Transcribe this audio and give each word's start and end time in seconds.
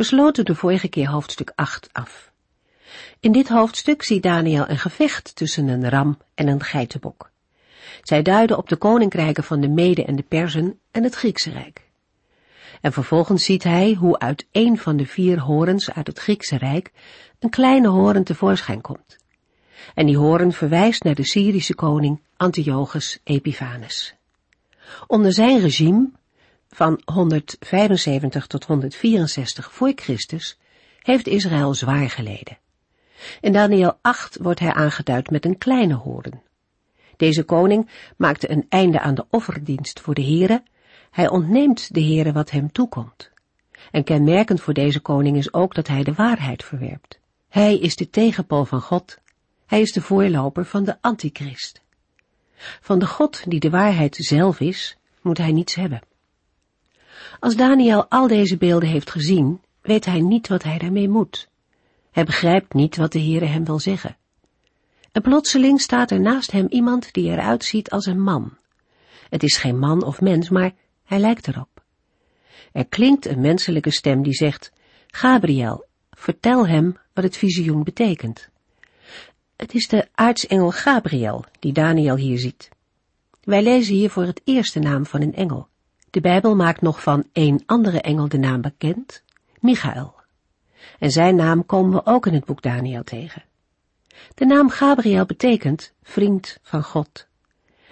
We 0.00 0.06
sloten 0.06 0.44
de 0.44 0.54
vorige 0.54 0.88
keer 0.88 1.08
hoofdstuk 1.08 1.52
8 1.54 1.88
af. 1.92 2.30
In 3.20 3.32
dit 3.32 3.48
hoofdstuk 3.48 4.02
ziet 4.02 4.22
Daniel 4.22 4.68
een 4.68 4.78
gevecht 4.78 5.36
tussen 5.36 5.68
een 5.68 5.88
ram 5.88 6.18
en 6.34 6.48
een 6.48 6.62
geitenbok. 6.62 7.30
Zij 8.02 8.22
duiden 8.22 8.56
op 8.56 8.68
de 8.68 8.76
koninkrijken 8.76 9.44
van 9.44 9.60
de 9.60 9.68
Mede 9.68 10.04
en 10.04 10.16
de 10.16 10.22
Perzen 10.22 10.78
en 10.90 11.02
het 11.02 11.14
Griekse 11.14 11.50
Rijk. 11.50 11.82
En 12.80 12.92
vervolgens 12.92 13.44
ziet 13.44 13.62
hij 13.62 13.96
hoe 13.98 14.18
uit 14.18 14.46
een 14.52 14.78
van 14.78 14.96
de 14.96 15.06
vier 15.06 15.40
horens 15.40 15.90
uit 15.90 16.06
het 16.06 16.18
Griekse 16.18 16.56
Rijk 16.56 16.92
een 17.38 17.50
kleine 17.50 17.88
horen 17.88 18.24
tevoorschijn 18.24 18.80
komt. 18.80 19.16
En 19.94 20.06
die 20.06 20.18
horen 20.18 20.52
verwijst 20.52 21.02
naar 21.04 21.14
de 21.14 21.26
Syrische 21.26 21.74
koning 21.74 22.20
Antiochus 22.36 23.18
Epiphanes. 23.24 24.14
Onder 25.06 25.32
zijn 25.32 25.60
regime 25.60 26.08
van 26.70 27.00
175 27.04 28.46
tot 28.46 28.64
164 28.64 29.72
voor 29.72 29.92
Christus 29.94 30.58
heeft 31.02 31.26
Israël 31.26 31.74
zwaar 31.74 32.10
geleden. 32.10 32.58
In 33.40 33.52
Daniel 33.52 33.98
8 34.00 34.38
wordt 34.40 34.60
hij 34.60 34.72
aangeduid 34.72 35.30
met 35.30 35.44
een 35.44 35.58
kleine 35.58 35.94
horen. 35.94 36.42
Deze 37.16 37.42
koning 37.42 37.90
maakte 38.16 38.50
een 38.50 38.66
einde 38.68 39.00
aan 39.00 39.14
de 39.14 39.26
offerdienst 39.30 40.00
voor 40.00 40.14
de 40.14 40.24
Here. 40.24 40.62
Hij 41.10 41.28
ontneemt 41.28 41.94
de 41.94 42.02
Here 42.02 42.32
wat 42.32 42.50
hem 42.50 42.72
toekomt. 42.72 43.30
En 43.90 44.04
kenmerkend 44.04 44.60
voor 44.60 44.74
deze 44.74 45.00
koning 45.00 45.36
is 45.36 45.52
ook 45.52 45.74
dat 45.74 45.88
hij 45.88 46.02
de 46.02 46.12
waarheid 46.12 46.64
verwerpt. 46.64 47.20
Hij 47.48 47.78
is 47.78 47.96
de 47.96 48.10
tegenpol 48.10 48.64
van 48.64 48.80
God. 48.80 49.18
Hij 49.66 49.80
is 49.80 49.92
de 49.92 50.00
voorloper 50.00 50.64
van 50.64 50.84
de 50.84 50.96
antichrist. 51.00 51.80
Van 52.80 52.98
de 52.98 53.06
God 53.06 53.50
die 53.50 53.60
de 53.60 53.70
waarheid 53.70 54.16
zelf 54.16 54.60
is, 54.60 54.96
moet 55.20 55.38
hij 55.38 55.52
niets 55.52 55.74
hebben. 55.74 56.00
Als 57.40 57.56
Daniel 57.56 58.06
al 58.08 58.28
deze 58.28 58.56
beelden 58.56 58.88
heeft 58.88 59.10
gezien, 59.10 59.60
weet 59.82 60.04
hij 60.04 60.20
niet 60.20 60.48
wat 60.48 60.62
hij 60.62 60.78
daarmee 60.78 61.08
moet. 61.08 61.48
Hij 62.10 62.24
begrijpt 62.24 62.74
niet 62.74 62.96
wat 62.96 63.12
de 63.12 63.20
Heere 63.20 63.44
hem 63.44 63.64
wil 63.64 63.78
zeggen. 63.78 64.16
En 65.12 65.22
plotseling 65.22 65.80
staat 65.80 66.10
er 66.10 66.20
naast 66.20 66.50
hem 66.50 66.66
iemand 66.68 67.12
die 67.12 67.30
eruit 67.30 67.64
ziet 67.64 67.90
als 67.90 68.06
een 68.06 68.22
man. 68.22 68.56
Het 69.28 69.42
is 69.42 69.56
geen 69.56 69.78
man 69.78 70.04
of 70.04 70.20
mens, 70.20 70.48
maar 70.48 70.72
hij 71.04 71.18
lijkt 71.18 71.48
erop. 71.48 71.84
Er 72.72 72.86
klinkt 72.86 73.26
een 73.26 73.40
menselijke 73.40 73.90
stem 73.90 74.22
die 74.22 74.34
zegt, 74.34 74.72
Gabriel, 75.06 75.86
vertel 76.10 76.66
hem 76.66 76.96
wat 77.12 77.24
het 77.24 77.36
visioen 77.36 77.82
betekent. 77.82 78.48
Het 79.56 79.74
is 79.74 79.88
de 79.88 80.08
aartsengel 80.14 80.70
Gabriel 80.70 81.44
die 81.58 81.72
Daniel 81.72 82.16
hier 82.16 82.38
ziet. 82.38 82.68
Wij 83.40 83.62
lezen 83.62 83.94
hier 83.94 84.10
voor 84.10 84.24
het 84.24 84.40
eerste 84.44 84.78
naam 84.78 85.06
van 85.06 85.22
een 85.22 85.34
engel. 85.34 85.69
De 86.10 86.20
Bijbel 86.20 86.56
maakt 86.56 86.80
nog 86.80 87.02
van 87.02 87.24
een 87.32 87.62
andere 87.66 88.00
engel 88.00 88.28
de 88.28 88.38
naam 88.38 88.60
bekend, 88.60 89.22
Michael. 89.60 90.14
En 90.98 91.10
zijn 91.10 91.36
naam 91.36 91.66
komen 91.66 91.92
we 91.92 92.06
ook 92.06 92.26
in 92.26 92.34
het 92.34 92.44
boek 92.44 92.62
Daniel 92.62 93.02
tegen. 93.02 93.42
De 94.34 94.44
naam 94.44 94.68
Gabriel 94.68 95.26
betekent 95.26 95.92
vriend 96.02 96.58
van 96.62 96.82
God. 96.82 97.26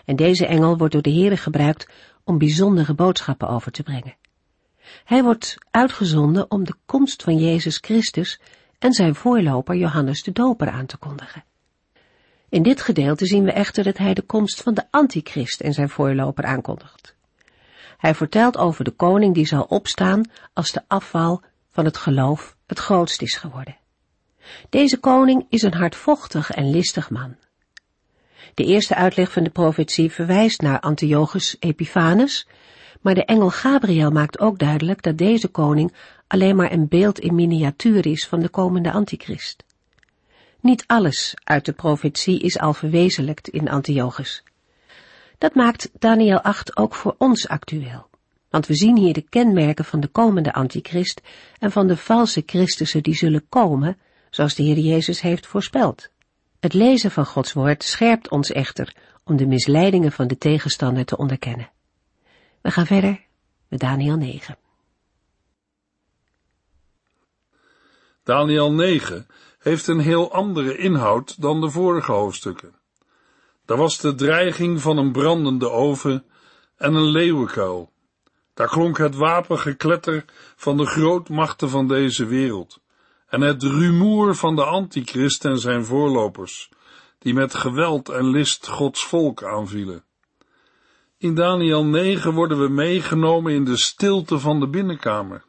En 0.05 0.17
deze 0.17 0.47
engel 0.47 0.79
wordt 0.79 0.93
door 0.93 1.03
de 1.03 1.13
Heere 1.13 1.37
gebruikt 1.37 1.89
om 2.25 2.39
bijzondere 2.39 2.95
boodschappen 2.95 3.49
over 3.49 3.73
te 3.73 3.83
brengen. 3.83 4.17
Hij 5.05 5.23
wordt 5.23 5.55
uitgezonden 5.71 6.51
om 6.51 6.65
de 6.65 6.75
komst 6.87 7.23
van 7.23 7.39
Jezus 7.39 7.77
Christus 7.77 8.41
en 8.79 8.93
zijn 8.93 9.15
voorloper 9.15 9.77
Johannes 9.77 10.23
de 10.23 10.33
Doper 10.33 10.69
aan 10.69 10.87
te 10.87 10.97
kondigen. 10.97 11.45
In 12.49 12.63
dit 12.63 12.81
gedeelte 12.81 13.27
zien 13.27 13.45
we 13.45 13.53
echter 13.53 13.85
dat 13.85 13.99
hij 13.99 14.15
de 14.15 14.23
komst 14.23 14.63
van 14.63 14.75
de 14.75 14.85
antichrist 14.91 15.61
en 15.61 15.73
zijn 15.73 15.89
voorloper 15.89 16.45
aankondigt. 16.45 17.17
Hij 17.99 18.15
vertelt 18.15 18.57
over 18.57 18.85
de 18.85 18.91
koning 18.91 19.35
die 19.35 19.47
zal 19.47 19.63
opstaan 19.63 20.31
als 20.53 20.73
de 20.73 20.83
afval 20.87 21.43
van 21.71 21.85
het 21.85 21.97
geloof 21.97 22.57
het 22.67 22.79
grootst 22.79 23.23
is 23.23 23.37
geworden. 23.37 23.77
Deze 24.69 24.99
koning 24.99 25.47
is 25.49 25.63
een 25.63 25.75
hardvochtig 25.75 26.51
en 26.51 26.71
listig 26.71 27.11
man. 27.11 27.37
De 28.55 28.65
eerste 28.65 28.95
uitleg 28.95 29.33
van 29.33 29.43
de 29.43 29.51
profetie 29.51 30.13
verwijst 30.13 30.61
naar 30.61 30.81
Antiochus 30.81 31.57
Epiphanes, 31.59 32.47
maar 33.01 33.15
de 33.15 33.25
engel 33.25 33.51
Gabriel 33.51 34.11
maakt 34.11 34.39
ook 34.39 34.59
duidelijk 34.59 35.03
dat 35.03 35.19
deze 35.19 35.49
koning 35.49 35.95
alleen 36.27 36.57
maar 36.57 36.73
een 36.73 36.89
beeld 36.89 37.19
in 37.19 37.35
miniatuur 37.35 38.07
is 38.07 38.27
van 38.27 38.41
de 38.41 38.49
komende 38.49 38.93
antichrist. 38.93 39.65
Niet 40.61 40.85
alles 40.87 41.35
uit 41.45 41.65
de 41.65 41.73
profetie 41.73 42.41
is 42.41 42.59
al 42.59 42.73
verwezenlijkt 42.73 43.49
in 43.49 43.69
Antiochus. 43.69 44.43
Dat 45.39 45.55
maakt 45.55 45.91
Daniel 45.99 46.41
8 46.41 46.77
ook 46.77 46.95
voor 46.95 47.15
ons 47.19 47.49
actueel. 47.49 48.09
Want 48.51 48.67
we 48.67 48.75
zien 48.75 48.97
hier 48.97 49.13
de 49.13 49.29
kenmerken 49.29 49.85
van 49.85 50.01
de 50.01 50.09
komende 50.09 50.53
antichrist 50.53 51.21
en 51.59 51.71
van 51.71 51.87
de 51.87 51.97
valse 51.97 52.43
Christussen 52.47 53.03
die 53.03 53.15
zullen 53.15 53.49
komen, 53.49 53.99
zoals 54.31 54.55
de 54.55 54.63
Heer 54.63 54.79
Jezus 54.79 55.21
heeft 55.21 55.47
voorspeld. 55.47 56.09
Het 56.61 56.75
lezen 56.75 57.11
van 57.11 57.27
Gods 57.27 57.53
woord 57.53 57.85
scherpt 57.85 58.31
ons 58.31 58.53
echter 58.53 58.95
om 59.25 59.37
de 59.37 59.47
misleidingen 59.47 60.13
van 60.13 60.27
de 60.27 60.39
tegenstander 60.39 61.05
te 61.05 61.17
onderkennen. 61.17 61.71
We 62.61 62.71
gaan 62.71 62.87
verder 62.87 63.21
met 63.69 63.81
Daniel 63.81 64.17
9. 64.17 64.59
Daniel 68.23 68.73
9 68.73 69.27
heeft 69.59 69.87
een 69.87 70.01
heel 70.01 70.33
andere 70.33 70.79
inhoud 70.79 71.41
dan 71.41 71.61
de 71.61 71.71
vorige 71.71 72.13
hoofdstukken. 72.13 72.78
Daar 73.69 73.79
was 73.79 73.99
de 73.99 74.15
dreiging 74.15 74.81
van 74.81 74.99
een 74.99 75.13
brandende 75.13 75.71
oven 75.71 76.25
en 76.77 76.95
een 76.95 77.11
leeuwenkuil. 77.11 77.91
Daar 78.55 78.69
klonk 78.69 78.99
het 78.99 79.15
wapengekletter 79.15 80.25
van 80.57 80.77
de 80.77 80.87
grootmachten 80.87 81.71
van 81.71 81.89
deze 81.89 82.27
wereld 82.27 82.81
en 83.27 83.41
het 83.41 83.63
rumoer 83.63 84.35
van 84.35 84.57
de 84.57 84.65
antichrist 84.65 85.45
en 85.45 85.59
zijn 85.59 85.85
voorlopers, 85.85 86.71
die 87.19 87.35
met 87.35 87.55
geweld 87.55 88.09
en 88.09 88.31
list 88.31 88.69
Gods 88.69 89.05
volk 89.05 89.45
aanvielen. 89.45 90.05
In 91.19 91.35
Daniel 91.35 91.85
9 91.85 92.33
worden 92.33 92.61
we 92.61 92.69
meegenomen 92.69 93.53
in 93.53 93.65
de 93.65 93.77
stilte 93.77 94.39
van 94.39 94.61
de 94.61 94.69
binnenkamer. 94.69 95.45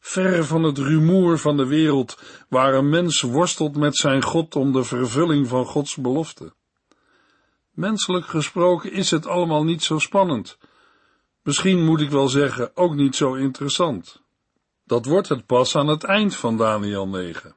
Ver 0.00 0.44
van 0.44 0.62
het 0.62 0.78
rumoer 0.78 1.38
van 1.38 1.56
de 1.56 1.66
wereld, 1.66 2.18
waar 2.48 2.74
een 2.74 2.88
mens 2.88 3.20
worstelt 3.20 3.76
met 3.76 3.96
zijn 3.96 4.22
God 4.22 4.56
om 4.56 4.72
de 4.72 4.84
vervulling 4.84 5.48
van 5.48 5.64
Gods 5.64 5.96
belofte. 5.96 6.52
Menselijk 7.74 8.26
gesproken 8.26 8.92
is 8.92 9.10
het 9.10 9.26
allemaal 9.26 9.64
niet 9.64 9.82
zo 9.82 9.98
spannend. 9.98 10.58
Misschien 11.42 11.84
moet 11.84 12.00
ik 12.00 12.10
wel 12.10 12.28
zeggen, 12.28 12.76
ook 12.76 12.94
niet 12.94 13.16
zo 13.16 13.34
interessant. 13.34 14.22
Dat 14.84 15.04
wordt 15.04 15.28
het 15.28 15.46
pas 15.46 15.76
aan 15.76 15.86
het 15.86 16.04
eind 16.04 16.36
van 16.36 16.56
Daniel 16.56 17.08
9. 17.08 17.54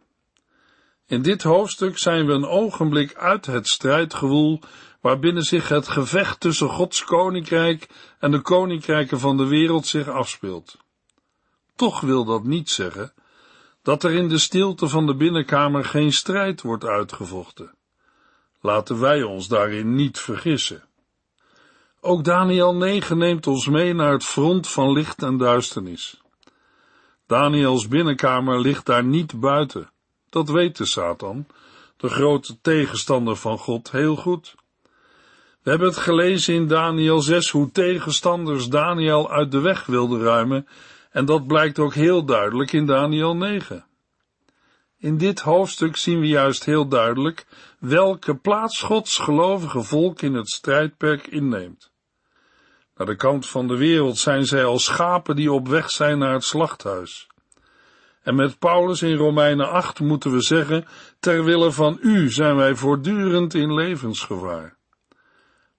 In 1.06 1.22
dit 1.22 1.44
hoofdstuk 1.44 1.98
zijn 1.98 2.26
we 2.26 2.34
een 2.34 2.48
ogenblik 2.48 3.16
uit 3.16 3.46
het 3.46 3.68
strijdgewoel 3.68 4.60
waarbinnen 5.02 5.44
zich 5.44 5.70
het 5.70 5.88
gevecht 5.88 6.40
tussen 6.40 6.70
Gods 6.70 7.04
koninkrijk 7.04 7.88
en 8.20 8.32
de 8.32 8.42
koninkrijken 8.42 9.20
van 9.20 9.38
de 9.38 9.48
wereld 9.48 9.88
zich 9.88 10.08
afspeelt. 10.08 10.78
Toch 11.76 12.02
wil 12.02 12.26
dat 12.26 12.44
niet 12.44 12.70
zeggen 12.70 13.14
dat 13.82 14.04
er 14.04 14.12
in 14.12 14.28
de 14.28 14.38
stilte 14.38 14.88
van 14.88 15.06
de 15.06 15.16
binnenkamer 15.16 15.86
geen 15.86 16.12
strijd 16.12 16.62
wordt 16.62 16.86
uitgevochten. 16.86 17.77
Laten 18.68 19.00
wij 19.00 19.24
ons 19.24 19.48
daarin 19.48 19.96
niet 19.96 20.20
vergissen. 20.20 20.84
Ook 22.02 22.24
Daniel 22.24 22.76
9 22.76 23.18
neemt 23.18 23.48
ons 23.48 23.68
mee 23.68 23.94
naar 23.94 24.12
het 24.12 24.24
front 24.24 24.68
van 24.68 24.92
licht 24.92 25.24
en 25.24 25.38
duisternis. 25.38 26.22
Daniels 27.28 27.88
binnenkamer 27.88 28.60
ligt 28.60 28.86
daar 28.86 29.04
niet 29.04 29.40
buiten. 29.40 29.92
Dat 30.30 30.50
weet 30.50 30.78
de 30.78 30.86
Satan, 30.86 31.48
de 31.98 32.10
grote 32.10 32.62
tegenstander 32.62 33.36
van 33.36 33.58
God, 33.58 33.92
heel 33.92 34.16
goed. 34.16 34.56
We 35.62 35.70
hebben 35.70 35.88
het 35.88 35.98
gelezen 35.98 36.54
in 36.54 36.68
Daniel 36.68 37.22
6 37.22 37.50
hoe 37.50 37.72
tegenstanders 37.72 38.68
Daniel 38.70 39.32
uit 39.32 39.52
de 39.52 39.60
weg 39.60 39.86
wilden 39.86 40.22
ruimen 40.22 40.68
en 41.12 41.26
dat 41.26 41.48
blijkt 41.48 41.80
ook 41.80 41.94
heel 41.94 42.26
duidelijk 42.26 42.72
in 42.72 42.86
Daniel 42.86 43.36
9. 43.36 43.86
In 45.00 45.18
dit 45.18 45.40
hoofdstuk 45.40 45.96
zien 45.96 46.20
we 46.20 46.28
juist 46.28 46.66
heel 46.66 46.88
duidelijk 46.88 47.46
welke 47.80 48.36
plaats 48.36 48.82
Gods 48.82 49.18
gelovige 49.18 49.84
volk 49.84 50.22
in 50.22 50.34
het 50.34 50.50
strijdperk 50.50 51.28
inneemt. 51.28 51.92
Naar 52.96 53.08
de 53.08 53.16
kant 53.16 53.48
van 53.48 53.68
de 53.68 53.78
wereld 53.78 54.18
zijn 54.18 54.46
zij 54.46 54.66
als 54.66 54.84
schapen 54.84 55.36
die 55.36 55.52
op 55.52 55.68
weg 55.68 55.90
zijn 55.90 56.18
naar 56.18 56.34
het 56.34 56.44
slachthuis. 56.44 57.28
En 58.22 58.36
met 58.36 58.60
Paulus 58.60 59.02
in 59.02 59.16
Romeinen 59.16 59.70
8 59.70 60.00
moeten 60.00 60.32
we 60.32 60.42
zeggen, 60.42 60.86
ter 61.20 61.44
wille 61.44 61.72
van 61.72 61.98
u 62.02 62.30
zijn 62.32 62.56
wij 62.56 62.76
voortdurend 62.76 63.54
in 63.54 63.74
levensgevaar. 63.74 64.78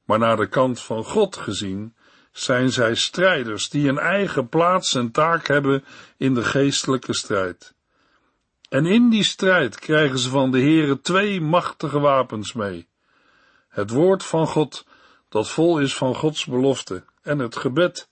Maar 0.04 0.18
naar 0.18 0.36
de 0.36 0.48
kant 0.48 0.80
van 0.80 1.04
God 1.04 1.36
gezien 1.36 1.94
zijn 2.32 2.70
zij 2.70 2.94
strijders 2.94 3.68
die 3.68 3.88
een 3.88 3.98
eigen 3.98 4.48
plaats 4.48 4.94
en 4.94 5.10
taak 5.10 5.46
hebben 5.46 5.84
in 6.16 6.34
de 6.34 6.44
geestelijke 6.44 7.14
strijd. 7.14 7.74
En 8.68 8.86
in 8.86 9.10
die 9.10 9.24
strijd 9.24 9.78
krijgen 9.78 10.18
ze 10.18 10.30
van 10.30 10.50
de 10.50 10.60
Heere 10.60 11.00
twee 11.00 11.40
machtige 11.40 11.98
wapens 11.98 12.52
mee. 12.52 12.88
Het 13.68 13.90
woord 13.90 14.24
van 14.24 14.46
God, 14.46 14.86
dat 15.28 15.50
vol 15.50 15.78
is 15.78 15.96
van 15.96 16.14
Gods 16.14 16.44
belofte, 16.44 17.04
en 17.22 17.38
het 17.38 17.56
gebed, 17.56 18.08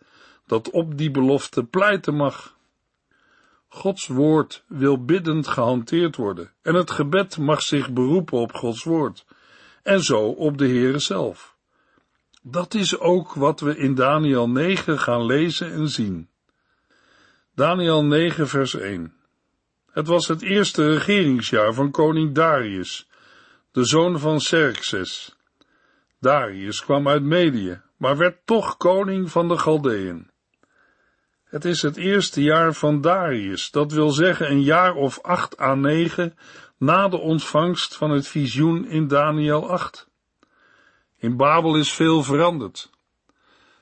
dat 0.46 0.70
op 0.70 0.98
die 0.98 1.10
belofte 1.10 1.64
pleiten 1.64 2.14
mag. 2.14 2.56
Gods 3.68 4.06
woord 4.06 4.64
wil 4.66 5.04
biddend 5.04 5.48
gehanteerd 5.48 6.16
worden, 6.16 6.52
en 6.62 6.74
het 6.74 6.90
gebed 6.90 7.38
mag 7.38 7.62
zich 7.62 7.92
beroepen 7.92 8.38
op 8.38 8.52
Gods 8.52 8.84
woord, 8.84 9.24
en 9.82 10.02
zo 10.02 10.28
op 10.28 10.58
de 10.58 10.66
Heere 10.66 10.98
zelf. 10.98 11.56
Dat 12.42 12.74
is 12.74 12.98
ook 12.98 13.34
wat 13.34 13.60
we 13.60 13.76
in 13.76 13.94
Daniel 13.94 14.48
9 14.48 14.98
gaan 14.98 15.26
lezen 15.26 15.72
en 15.72 15.88
zien. 15.88 16.28
Daniel 17.54 18.04
9 18.04 18.48
vers 18.48 18.74
1 18.74 19.15
Het 19.96 20.06
was 20.06 20.28
het 20.28 20.42
eerste 20.42 20.92
regeringsjaar 20.92 21.74
van 21.74 21.90
koning 21.90 22.34
Darius, 22.34 23.08
de 23.72 23.84
zoon 23.84 24.18
van 24.18 24.38
Xerxes. 24.38 25.36
Darius 26.20 26.84
kwam 26.84 27.08
uit 27.08 27.22
Medië, 27.22 27.80
maar 27.96 28.16
werd 28.16 28.46
toch 28.46 28.76
koning 28.76 29.30
van 29.30 29.48
de 29.48 29.58
Galdeën. 29.58 30.30
Het 31.44 31.64
is 31.64 31.82
het 31.82 31.96
eerste 31.96 32.42
jaar 32.42 32.74
van 32.74 33.00
Darius, 33.00 33.70
dat 33.70 33.92
wil 33.92 34.10
zeggen 34.10 34.50
een 34.50 34.62
jaar 34.62 34.94
of 34.94 35.20
acht 35.22 35.60
à 35.60 35.74
negen 35.74 36.38
na 36.78 37.08
de 37.08 37.18
ontvangst 37.18 37.96
van 37.96 38.10
het 38.10 38.26
visioen 38.26 38.86
in 38.88 39.06
Daniel 39.08 39.70
8. 39.70 40.08
In 41.16 41.36
Babel 41.36 41.76
is 41.76 41.92
veel 41.92 42.22
veranderd. 42.22 42.90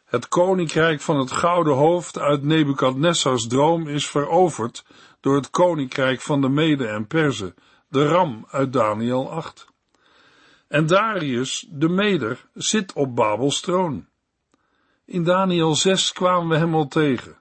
Het 0.05 0.29
koninkrijk 0.29 1.01
van 1.01 1.19
het 1.19 1.31
gouden 1.31 1.75
hoofd 1.75 2.19
uit 2.19 2.43
Nebukadnessars 2.43 3.47
droom 3.47 3.89
is 3.89 4.09
veroverd 4.09 4.85
door 5.25 5.35
het 5.35 5.51
koninkrijk 5.51 6.21
van 6.21 6.41
de 6.41 6.49
Mede 6.49 6.87
en 6.87 7.07
Perzen, 7.07 7.55
de 7.89 8.09
ram 8.09 8.47
uit 8.51 8.73
Daniel 8.73 9.31
8. 9.31 9.67
En 10.69 10.87
Darius, 10.87 11.67
de 11.71 11.89
Meder, 11.89 12.49
zit 12.55 12.93
op 12.93 13.17
Babels 13.17 13.61
troon. 13.61 14.07
In 15.05 15.25
Daniel 15.25 15.75
6 15.75 16.13
kwamen 16.13 16.49
we 16.49 16.57
hem 16.57 16.75
al 16.75 16.89
tegen. 16.89 17.37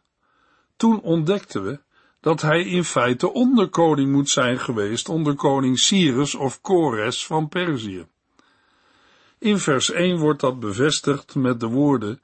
Toen 0.75 1.01
ontdekten 1.01 1.63
we 1.63 1.79
dat 2.19 2.41
hij 2.41 2.63
in 2.63 2.83
feite 2.83 3.33
onderkoning 3.33 4.11
moet 4.11 4.29
zijn 4.29 4.59
geweest 4.59 5.09
onder 5.09 5.35
koning 5.35 5.79
Cyrus 5.79 6.35
of 6.35 6.61
Kores 6.61 7.25
van 7.25 7.49
Perzië. 7.49 8.07
In 9.39 9.57
vers 9.57 9.91
1 9.91 10.17
wordt 10.17 10.39
dat 10.39 10.59
bevestigd 10.59 11.35
met 11.35 11.59
de 11.59 11.67
woorden: 11.67 12.21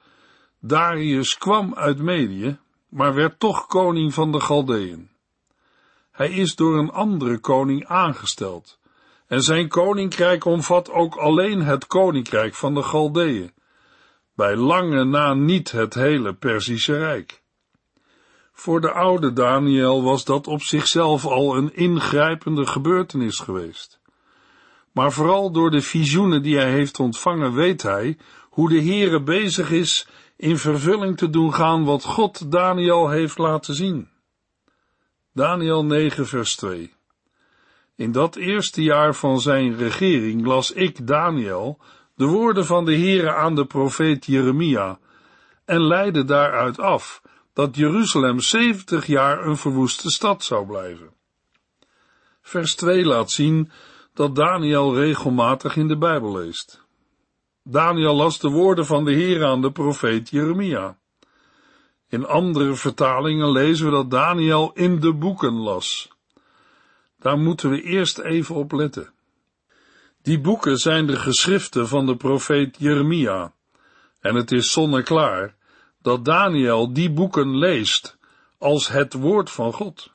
Darius 0.59 1.37
kwam 1.37 1.75
uit 1.75 1.97
Medië, 1.97 2.57
maar 2.89 3.13
werd 3.13 3.39
toch 3.39 3.67
koning 3.67 4.13
van 4.13 4.31
de 4.31 4.39
Galdeën. 4.39 5.09
Hij 6.19 6.29
is 6.29 6.55
door 6.55 6.77
een 6.77 6.91
andere 6.91 7.37
koning 7.37 7.85
aangesteld, 7.85 8.79
en 9.27 9.43
zijn 9.43 9.67
koninkrijk 9.67 10.45
omvat 10.45 10.89
ook 10.89 11.15
alleen 11.15 11.61
het 11.61 11.87
koninkrijk 11.87 12.55
van 12.55 12.73
de 12.73 12.83
Galdeën, 12.83 13.51
bij 14.35 14.55
lange 14.55 15.03
na 15.03 15.33
niet 15.33 15.71
het 15.71 15.93
hele 15.93 16.33
Perzische 16.33 16.97
Rijk. 16.97 17.41
Voor 18.51 18.81
de 18.81 18.91
oude 18.91 19.33
Daniel 19.33 20.03
was 20.03 20.25
dat 20.25 20.47
op 20.47 20.61
zichzelf 20.61 21.25
al 21.25 21.57
een 21.57 21.75
ingrijpende 21.75 22.65
gebeurtenis 22.65 23.39
geweest. 23.39 23.99
Maar 24.91 25.11
vooral 25.11 25.51
door 25.51 25.71
de 25.71 25.81
visioenen 25.81 26.43
die 26.43 26.57
hij 26.57 26.71
heeft 26.71 26.99
ontvangen 26.99 27.53
weet 27.53 27.81
hij 27.81 28.17
hoe 28.49 28.69
de 28.69 28.81
Heere 28.81 29.21
bezig 29.21 29.71
is 29.71 30.07
in 30.37 30.57
vervulling 30.57 31.17
te 31.17 31.29
doen 31.29 31.53
gaan 31.53 31.85
wat 31.85 32.03
God 32.03 32.51
Daniel 32.51 33.09
heeft 33.09 33.37
laten 33.37 33.73
zien. 33.73 34.09
Daniel 35.39 35.85
9 35.85 36.27
vers 36.27 36.55
2 36.55 36.93
In 37.95 38.11
dat 38.11 38.35
eerste 38.35 38.83
jaar 38.83 39.15
van 39.15 39.41
zijn 39.41 39.77
regering 39.77 40.45
las 40.45 40.71
ik, 40.71 41.07
Daniel, 41.07 41.77
de 42.15 42.25
woorden 42.25 42.65
van 42.65 42.85
de 42.85 42.95
Heere 42.95 43.33
aan 43.33 43.55
de 43.55 43.65
profeet 43.65 44.25
Jeremia 44.25 44.99
en 45.65 45.81
leidde 45.81 46.23
daaruit 46.23 46.79
af 46.79 47.21
dat 47.53 47.75
Jeruzalem 47.75 48.39
zeventig 48.39 49.05
jaar 49.05 49.45
een 49.45 49.57
verwoeste 49.57 50.09
stad 50.09 50.43
zou 50.43 50.65
blijven. 50.65 51.09
Vers 52.41 52.75
2 52.75 53.05
laat 53.05 53.31
zien 53.31 53.71
dat 54.13 54.35
Daniel 54.35 54.95
regelmatig 54.95 55.75
in 55.75 55.87
de 55.87 55.97
Bijbel 55.97 56.37
leest. 56.37 56.85
Daniel 57.63 58.15
las 58.15 58.39
de 58.39 58.49
woorden 58.49 58.85
van 58.85 59.05
de 59.05 59.13
Heer 59.13 59.45
aan 59.45 59.61
de 59.61 59.71
profeet 59.71 60.29
Jeremia. 60.29 60.97
In 62.09 62.25
andere 62.25 62.75
vertalingen 62.75 63.51
lezen 63.51 63.85
we 63.85 63.91
dat 63.91 64.11
Daniel 64.11 64.71
in 64.73 64.99
de 64.99 65.13
boeken 65.13 65.53
las. 65.53 66.09
Daar 67.19 67.37
moeten 67.37 67.69
we 67.69 67.81
eerst 67.81 68.17
even 68.17 68.55
op 68.55 68.71
letten. 68.71 69.13
Die 70.21 70.39
boeken 70.39 70.77
zijn 70.77 71.07
de 71.07 71.15
geschriften 71.15 71.87
van 71.87 72.05
de 72.05 72.15
profeet 72.15 72.75
Jeremia, 72.79 73.53
en 74.19 74.35
het 74.35 74.51
is 74.51 74.71
zonneklaar 74.71 75.55
dat 76.01 76.25
Daniel 76.25 76.93
die 76.93 77.11
boeken 77.11 77.57
leest 77.57 78.17
als 78.57 78.87
het 78.87 79.13
woord 79.13 79.49
van 79.49 79.73
God. 79.73 80.11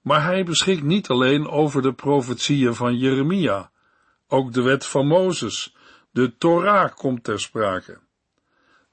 Maar 0.00 0.24
hij 0.24 0.44
beschikt 0.44 0.82
niet 0.82 1.08
alleen 1.08 1.48
over 1.48 1.82
de 1.82 1.92
profetieën 1.92 2.74
van 2.74 2.96
Jeremia, 2.96 3.70
ook 4.28 4.52
de 4.52 4.62
wet 4.62 4.86
van 4.86 5.06
Mozes, 5.06 5.76
de 6.10 6.36
Torah 6.36 6.94
komt 6.94 7.24
ter 7.24 7.40
sprake. 7.40 8.03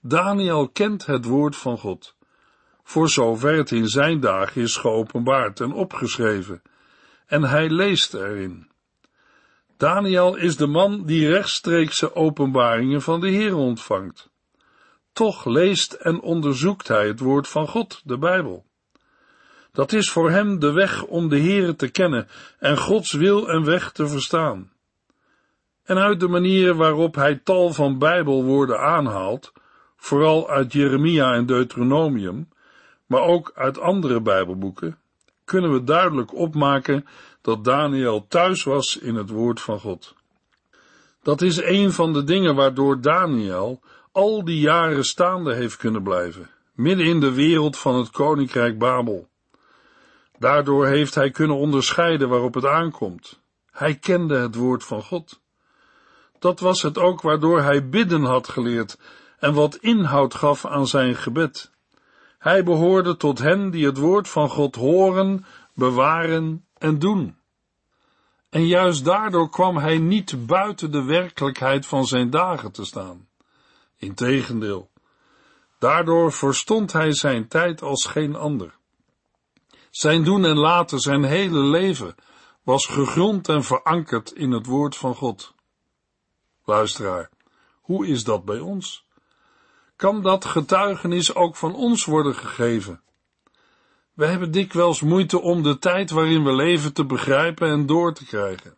Daniel 0.04 0.70
kent 0.70 1.06
het 1.06 1.26
woord 1.26 1.56
van 1.56 1.78
God, 1.78 2.16
voor 2.84 3.10
zover 3.10 3.58
het 3.58 3.72
in 3.72 3.88
zijn 3.88 4.20
dagen 4.20 4.62
is 4.62 4.76
geopenbaard 4.76 5.60
en 5.60 5.74
opgeschreven, 5.74 6.62
en 7.26 7.44
hij 7.44 7.70
leest 7.70 8.14
erin. 8.14 8.70
Daniel 9.78 10.36
is 10.36 10.58
de 10.58 10.68
man 10.68 11.06
die 11.06 11.30
rechtstreekse 11.30 12.16
openbaringen 12.16 13.02
van 13.02 13.20
de 13.20 13.30
Heer 13.30 13.56
ontvangt. 13.56 14.30
Toch 15.14 15.46
leest 15.46 15.94
en 15.94 16.22
onderzoekt 16.22 16.88
hij 16.88 17.08
het 17.08 17.20
woord 17.20 17.48
van 17.48 17.68
God, 17.68 18.02
de 18.04 18.18
Bijbel. 18.18 18.66
Dat 19.72 19.94
is 19.94 20.10
voor 20.12 20.30
hem 20.30 20.60
de 20.60 20.72
weg 20.72 21.04
om 21.04 21.30
de 21.30 21.40
Heere 21.40 21.76
te 21.76 21.90
kennen 21.90 22.28
en 22.60 22.78
Gods 22.78 23.12
wil 23.12 23.50
en 23.50 23.64
weg 23.64 23.92
te 23.92 24.08
verstaan. 24.08 24.72
En 25.84 25.98
uit 25.98 26.20
de 26.20 26.28
manier 26.28 26.76
waarop 26.76 27.16
hij 27.16 27.36
tal 27.36 27.74
van 27.74 27.98
Bijbelwoorden 27.98 28.80
aanhaalt, 28.80 29.52
vooral 30.02 30.50
uit 30.50 30.74
Jeremia 30.74 31.34
en 31.34 31.46
Deuteronomium, 31.46 32.50
maar 33.06 33.22
ook 33.22 33.52
uit 33.56 33.80
andere 33.80 34.22
Bijbelboeken, 34.22 34.98
kunnen 35.46 35.74
we 35.74 35.84
duidelijk 35.84 36.34
opmaken 36.34 37.06
dat 37.42 37.64
Daniel 37.64 38.26
thuis 38.28 38.64
was 38.64 38.98
in 38.98 39.16
het 39.16 39.30
woord 39.30 39.62
van 39.62 39.80
God. 39.80 40.16
Dat 41.24 41.42
is 41.42 41.62
een 41.62 41.92
van 41.92 42.14
de 42.14 42.24
dingen 42.24 42.56
waardoor 42.56 43.02
Daniel 43.02 43.82
al 44.12 44.46
die 44.46 44.60
jaren 44.60 45.06
staande 45.06 45.54
heeft 45.54 45.78
kunnen 45.78 46.04
blijven, 46.04 46.50
midden 46.74 47.06
in 47.06 47.20
de 47.20 47.34
wereld 47.34 47.78
van 47.78 47.96
het 47.96 48.10
koninkrijk 48.10 48.78
Babel. 48.78 49.28
Daardoor 50.38 50.88
heeft 50.88 51.16
hij 51.16 51.32
kunnen 51.32 51.58
onderscheiden 51.58 52.30
waarop 52.30 52.54
het 52.54 52.66
aankomt. 52.66 53.40
Hij 53.72 53.96
kende 53.96 54.38
het 54.38 54.56
woord 54.56 54.84
van 54.84 55.04
God. 55.04 55.42
Dat 56.40 56.60
was 56.60 56.82
het 56.82 56.98
ook 56.98 57.22
waardoor 57.22 57.62
hij 57.62 57.90
bidden 57.90 58.24
had 58.24 58.50
geleerd 58.50 58.98
en 59.42 59.54
wat 59.54 59.76
inhoud 59.76 60.34
gaf 60.34 60.66
aan 60.66 60.88
zijn 60.88 61.16
gebed. 61.16 61.72
Hij 62.38 62.64
behoorde 62.64 63.18
tot 63.18 63.40
hen 63.40 63.70
die 63.70 63.86
het 63.86 63.98
woord 63.98 64.30
van 64.30 64.50
God 64.50 64.76
horen, 64.76 65.46
bewaren 65.74 66.66
en 66.78 67.00
doen. 67.00 67.36
En 68.50 68.68
juist 68.68 69.06
daardoor 69.06 69.50
kwam 69.50 69.78
hij 69.78 69.98
niet 69.98 70.46
buiten 70.46 70.92
de 70.92 71.04
werkelijkheid 71.04 71.86
van 71.86 72.06
zijn 72.06 72.30
dagen 72.30 72.72
te 72.72 72.86
staan. 72.86 73.28
Integendeel, 73.98 74.90
daardoor 75.80 76.32
verstond 76.32 76.92
hij 76.92 77.14
zijn 77.14 77.48
tijd 77.48 77.82
als 77.82 78.06
geen 78.06 78.36
ander. 78.36 78.78
Zijn 79.90 80.24
doen 80.24 80.46
en 80.46 80.58
laten, 80.58 81.00
zijn 81.00 81.24
hele 81.24 81.60
leven, 81.60 82.16
was 82.64 82.86
gegrond 82.86 83.50
en 83.50 83.64
verankerd 83.64 84.32
in 84.32 84.52
het 84.52 84.66
woord 84.66 84.96
van 84.96 85.16
God. 85.16 85.54
Luisteraar, 86.64 87.30
hoe 87.82 88.08
is 88.08 88.24
dat 88.24 88.46
bij 88.46 88.60
ons? 88.60 89.10
Kan 90.02 90.22
dat 90.22 90.46
getuigenis 90.46 91.36
ook 91.36 91.56
van 91.56 91.76
ons 91.76 92.06
worden 92.06 92.36
gegeven? 92.36 93.02
We 94.14 94.26
hebben 94.26 94.52
dikwijls 94.52 95.02
moeite 95.02 95.42
om 95.42 95.64
de 95.64 95.78
tijd 95.78 96.10
waarin 96.10 96.44
we 96.44 96.54
leven 96.54 96.94
te 96.94 97.06
begrijpen 97.06 97.70
en 97.70 97.86
door 97.86 98.14
te 98.14 98.26
krijgen. 98.26 98.76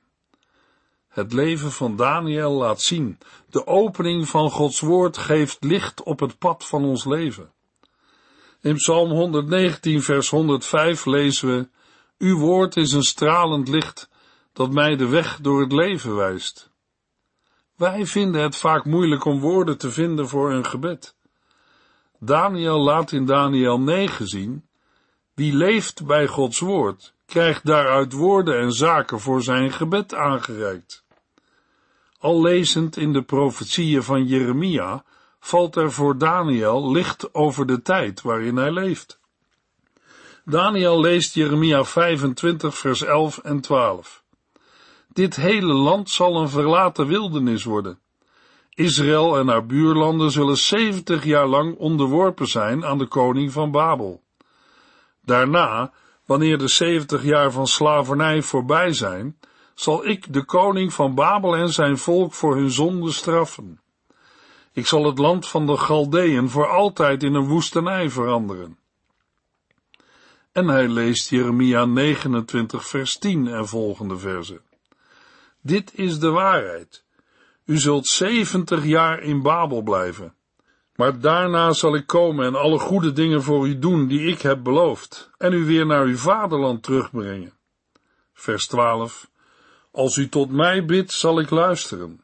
Het 1.08 1.34
leven 1.34 1.72
van 1.72 1.96
Daniel 1.96 2.51
laat 2.51 2.82
zien, 2.82 3.18
de 3.50 3.68
opening 3.68 4.27
van 4.30 4.50
Gods 4.50 4.80
woord 4.80 5.18
geeft 5.18 5.63
licht 5.63 6.03
op 6.03 6.20
het 6.20 6.38
pad 6.38 6.65
van 6.65 6.84
ons 6.84 7.06
leven. 7.06 7.51
In 8.62 8.75
Psalm 8.75 9.10
119, 9.10 10.01
vers 10.01 10.30
105 10.30 11.06
lezen 11.06 11.48
we: 11.48 11.70
Uw 12.18 12.38
woord 12.38 12.75
is 12.75 12.92
een 12.92 13.03
stralend 13.03 13.68
licht 13.68 14.10
dat 14.53 14.72
mij 14.72 14.96
de 14.96 15.08
weg 15.08 15.39
door 15.42 15.62
het 15.62 15.72
leven 15.72 16.15
wijst. 16.15 16.73
Wij 17.84 18.06
vinden 18.06 18.42
het 18.42 18.56
vaak 18.56 18.86
moeilijk 18.86 19.25
om 19.25 19.40
woorden 19.40 19.78
te 19.78 19.92
vinden 19.92 20.28
voor 20.28 20.52
een 20.52 20.66
gebed. 20.66 21.16
Daniel 22.20 22.80
laat 22.80 23.12
in 23.12 23.25
Daniel 23.25 23.80
9 23.80 24.28
zien, 24.28 24.68
wie 25.34 25.54
leeft 25.56 26.06
bij 26.06 26.28
Gods 26.28 26.60
woord, 26.60 27.13
krijgt 27.25 27.66
daaruit 27.66 28.13
woorden 28.13 28.60
en 28.60 28.72
zaken 28.72 29.20
voor 29.20 29.42
zijn 29.42 29.72
gebed 29.72 30.13
aangereikt. 30.13 31.06
Al 32.20 32.42
lezend 32.42 32.98
in 32.98 33.13
de 33.13 33.24
profetieën 33.24 34.04
van 34.04 34.25
Jeremia 34.25 35.04
valt 35.40 35.75
er 35.75 35.92
voor 35.92 36.18
Daniel 36.18 36.92
licht 36.92 37.34
over 37.34 37.66
de 37.66 37.82
tijd 37.82 38.22
waarin 38.22 38.56
hij 38.56 38.72
leeft. 38.72 39.20
Daniel 40.46 41.00
leest 41.00 41.34
Jeremia 41.34 41.84
25 41.84 42.78
vers 42.78 43.02
11 43.02 43.38
en 43.38 43.62
12. 43.62 44.23
Dit 45.13 45.36
hele 45.36 45.74
land 45.74 46.10
zal 46.10 46.41
een 46.41 46.50
verlaten 46.50 47.08
wildernis 47.08 47.63
worden. 47.63 48.00
Israël 48.70 49.38
en 49.38 49.48
haar 49.48 49.65
buurlanden 49.65 50.32
zullen 50.32 50.58
70 50.58 51.24
jaar 51.24 51.48
lang 51.48 51.75
onderworpen 51.77 52.48
zijn 52.48 52.86
aan 52.86 52.98
de 52.98 53.08
koning 53.08 53.51
van 53.51 53.72
Babel. 53.72 54.24
Daarna, 55.22 55.91
wanneer 56.25 56.58
de 56.58 56.67
70 56.67 57.24
jaar 57.24 57.51
van 57.51 57.67
slavernij 57.67 58.41
voorbij 58.41 58.93
zijn, 58.93 59.38
zal 59.74 60.08
ik 60.08 60.34
de 60.34 60.46
koning 60.46 60.93
van 60.93 61.15
Babel 61.15 61.55
en 61.55 61.70
zijn 61.70 61.98
volk 61.98 62.34
voor 62.34 62.55
hun 62.55 62.72
zonde 62.72 63.12
straffen. 63.12 63.82
Ik 64.72 64.88
zal 64.88 65.05
het 65.05 65.17
land 65.17 65.48
van 65.48 65.65
de 65.65 65.77
Galdeën 65.77 66.50
voor 66.50 66.67
altijd 66.67 67.24
in 67.24 67.34
een 67.34 67.48
woestenij 67.48 68.10
veranderen. 68.10 68.77
En 70.51 70.67
hij 70.67 70.88
leest 70.88 71.29
Jeremia 71.29 71.86
29 71.86 72.88
vers 72.88 73.17
10 73.17 73.48
en 73.48 73.67
volgende 73.67 74.17
verzen. 74.17 74.62
Dit 75.65 75.91
is 75.96 76.20
de 76.20 76.29
waarheid. 76.29 77.03
U 77.65 77.77
zult 77.77 78.08
70 78.08 78.86
jaar 78.86 79.22
in 79.22 79.41
Babel 79.41 79.82
blijven. 79.82 80.34
Maar 80.96 81.20
daarna 81.20 81.74
zal 81.74 81.96
ik 81.96 82.08
komen 82.08 82.46
en 82.46 82.55
alle 82.55 82.79
goede 82.79 83.12
dingen 83.12 83.43
voor 83.43 83.67
u 83.67 83.79
doen 83.79 84.08
die 84.08 84.27
ik 84.27 84.41
heb 84.41 84.63
beloofd, 84.63 85.29
en 85.38 85.53
u 85.53 85.65
weer 85.65 85.86
naar 85.86 86.05
uw 86.05 86.17
vaderland 86.17 86.84
terugbrengen. 86.84 87.53
Vers 88.34 88.67
12. 88.67 89.29
Als 89.91 90.17
u 90.17 90.29
tot 90.29 90.51
mij 90.51 90.86
bidt, 90.86 91.12
zal 91.12 91.39
ik 91.39 91.50
luisteren. 91.50 92.24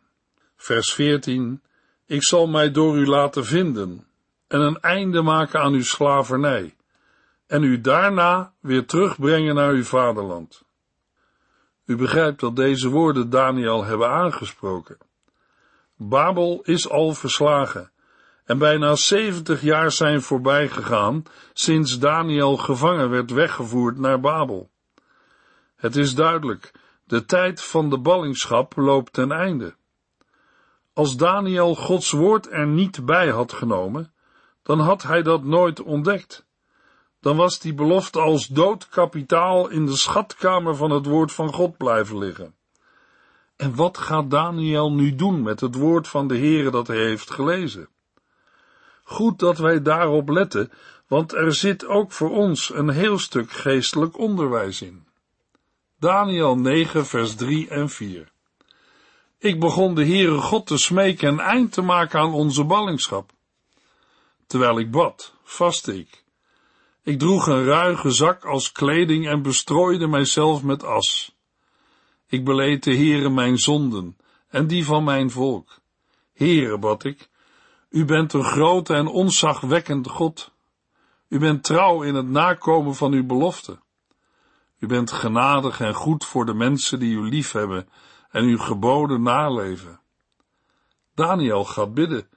Vers 0.56 0.94
14. 0.94 1.62
Ik 2.06 2.24
zal 2.24 2.48
mij 2.48 2.72
door 2.72 2.98
u 2.98 3.06
laten 3.06 3.46
vinden 3.46 4.08
en 4.48 4.60
een 4.60 4.80
einde 4.80 5.22
maken 5.22 5.62
aan 5.62 5.74
uw 5.74 5.84
slavernij 5.84 6.76
en 7.48 7.64
u 7.64 7.82
daarna 7.82 8.54
weer 8.60 8.86
terugbrengen 8.86 9.56
naar 9.56 9.72
uw 9.72 9.84
vaderland. 9.84 10.64
U 11.90 11.96
begrijpt 11.96 12.40
dat 12.40 12.56
deze 12.56 12.90
woorden 12.90 13.30
Daniel 13.30 13.84
hebben 13.84 14.10
aangesproken. 14.10 14.98
Babel 15.96 16.62
is 16.64 16.90
al 16.90 17.14
verslagen 17.14 17.92
en 18.46 18.58
bijna 18.58 18.96
zeventig 18.96 19.62
jaar 19.62 19.92
zijn 19.92 20.22
voorbij 20.22 20.70
gegaan 20.70 21.24
sinds 21.54 22.00
Daniel 22.00 22.58
gevangen 22.58 23.10
werd 23.10 23.32
weggevoerd 23.32 23.98
naar 23.98 24.20
Babel. 24.20 24.70
Het 25.76 25.96
is 25.96 26.16
duidelijk, 26.16 26.72
de 27.04 27.26
tijd 27.26 27.64
van 27.64 27.90
de 27.90 28.00
ballingschap 28.00 28.76
loopt 28.76 29.14
ten 29.14 29.32
einde. 29.32 29.76
Als 30.94 31.18
Daniel 31.18 31.76
Gods 31.76 32.12
woord 32.12 32.52
er 32.52 32.68
niet 32.68 33.06
bij 33.06 33.30
had 33.30 33.54
genomen, 33.54 34.14
dan 34.64 34.80
had 34.80 35.04
hij 35.04 35.22
dat 35.22 35.44
nooit 35.44 35.82
ontdekt. 35.82 36.46
Dan 37.22 37.38
was 37.38 37.60
die 37.60 37.74
belofte 37.74 38.20
als 38.20 38.48
dood 38.48 38.90
kapitaal 38.90 39.70
in 39.70 39.86
de 39.86 39.96
schatkamer 39.96 40.76
van 40.76 40.92
het 40.92 41.06
woord 41.06 41.32
van 41.32 41.54
God 41.54 41.78
blijven 41.78 42.18
liggen. 42.18 42.56
En 43.56 43.76
wat 43.76 43.98
gaat 43.98 44.32
Daniel 44.32 44.92
nu 44.92 45.16
doen 45.16 45.44
met 45.44 45.60
het 45.60 45.76
woord 45.76 46.08
van 46.08 46.28
de 46.28 46.38
Heere 46.38 46.72
dat 46.72 46.88
hij 46.88 46.98
heeft 46.98 47.32
gelezen? 47.32 47.90
Goed 49.04 49.40
dat 49.40 49.58
wij 49.58 49.82
daarop 49.82 50.30
letten, 50.30 50.72
want 51.08 51.34
er 51.34 51.56
zit 51.56 51.86
ook 51.86 52.12
voor 52.12 52.32
ons 52.32 52.74
een 52.74 52.90
heel 52.90 53.20
stuk 53.20 53.52
geestelijk 53.52 54.18
onderwijs 54.18 54.82
in. 54.82 55.08
Daniel 56.00 56.58
9 56.58 57.06
vers 57.06 57.36
3 57.36 57.70
en 57.70 57.90
4 57.90 58.32
ik 59.40 59.60
begon 59.60 59.96
de 59.96 60.06
Heere 60.06 60.38
God 60.38 60.68
te 60.68 60.78
smeken 60.78 61.28
een 61.28 61.40
eind 61.40 61.72
te 61.72 61.82
maken 61.82 62.20
aan 62.20 62.34
onze 62.34 62.64
ballingschap. 62.64 63.32
Terwijl 64.48 64.80
ik 64.80 64.92
bad, 64.92 65.34
vastte 65.44 66.00
ik. 66.00 66.24
Ik 67.10 67.20
droeg 67.20 67.48
een 67.48 67.64
ruige 67.64 68.12
zak 68.12 68.46
als 68.46 68.72
kleding 68.72 69.28
en 69.28 69.42
bestrooide 69.42 70.08
mijzelf 70.08 70.64
met 70.64 70.84
as. 70.84 71.36
Ik 72.28 72.46
beleed 72.46 72.84
de 72.84 72.96
Heere 72.96 73.30
mijn 73.30 73.58
zonden 73.58 74.18
en 74.50 74.68
die 74.68 74.86
van 74.86 75.04
mijn 75.04 75.32
volk. 75.32 75.80
Heere, 76.34 76.78
bad 76.78 77.04
ik, 77.04 77.30
u 77.90 78.06
bent 78.06 78.34
een 78.34 78.44
grote 78.44 78.94
en 78.94 79.08
onzagwekkend 79.08 80.08
God. 80.08 80.52
U 81.28 81.40
bent 81.40 81.64
trouw 81.64 82.02
in 82.02 82.16
het 82.16 82.30
nakomen 82.30 82.96
van 82.96 83.14
uw 83.14 83.26
belofte. 83.26 83.80
U 84.80 84.88
bent 84.88 85.12
genadig 85.12 85.80
en 85.80 85.94
goed 85.94 86.26
voor 86.26 86.46
de 86.46 86.54
mensen 86.54 87.00
die 87.00 87.16
u 87.16 87.30
lief 87.30 87.52
hebben 87.52 87.90
en 88.32 88.44
uw 88.44 88.58
geboden 88.58 89.22
naleven. 89.22 90.00
Daniel 91.16 91.66
gaat 91.66 91.94
bidden 91.94 92.28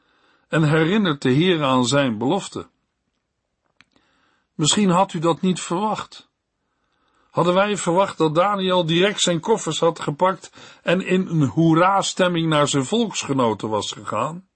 en 0.49 0.62
herinnert 0.62 1.23
de 1.23 1.31
Heer 1.31 1.62
aan 1.62 1.87
zijn 1.87 2.19
belofte. 2.19 2.71
Misschien 4.54 4.90
had 4.90 5.12
u 5.12 5.18
dat 5.18 5.40
niet 5.40 5.61
verwacht. 5.61 6.30
Hadden 7.30 7.54
wij 7.54 7.76
verwacht 7.76 8.18
dat 8.18 8.35
Daniel 8.35 8.87
direct 8.87 9.21
zijn 9.21 9.40
koffers 9.40 9.80
had 9.80 10.00
gepakt 10.00 10.52
en 10.82 11.06
in 11.06 11.26
een 11.26 11.47
hoera-stemming 11.47 12.49
naar 12.49 12.68
zijn 12.68 12.85
volksgenoten 12.85 13.68
was 13.68 13.92
gegaan? 13.92 14.49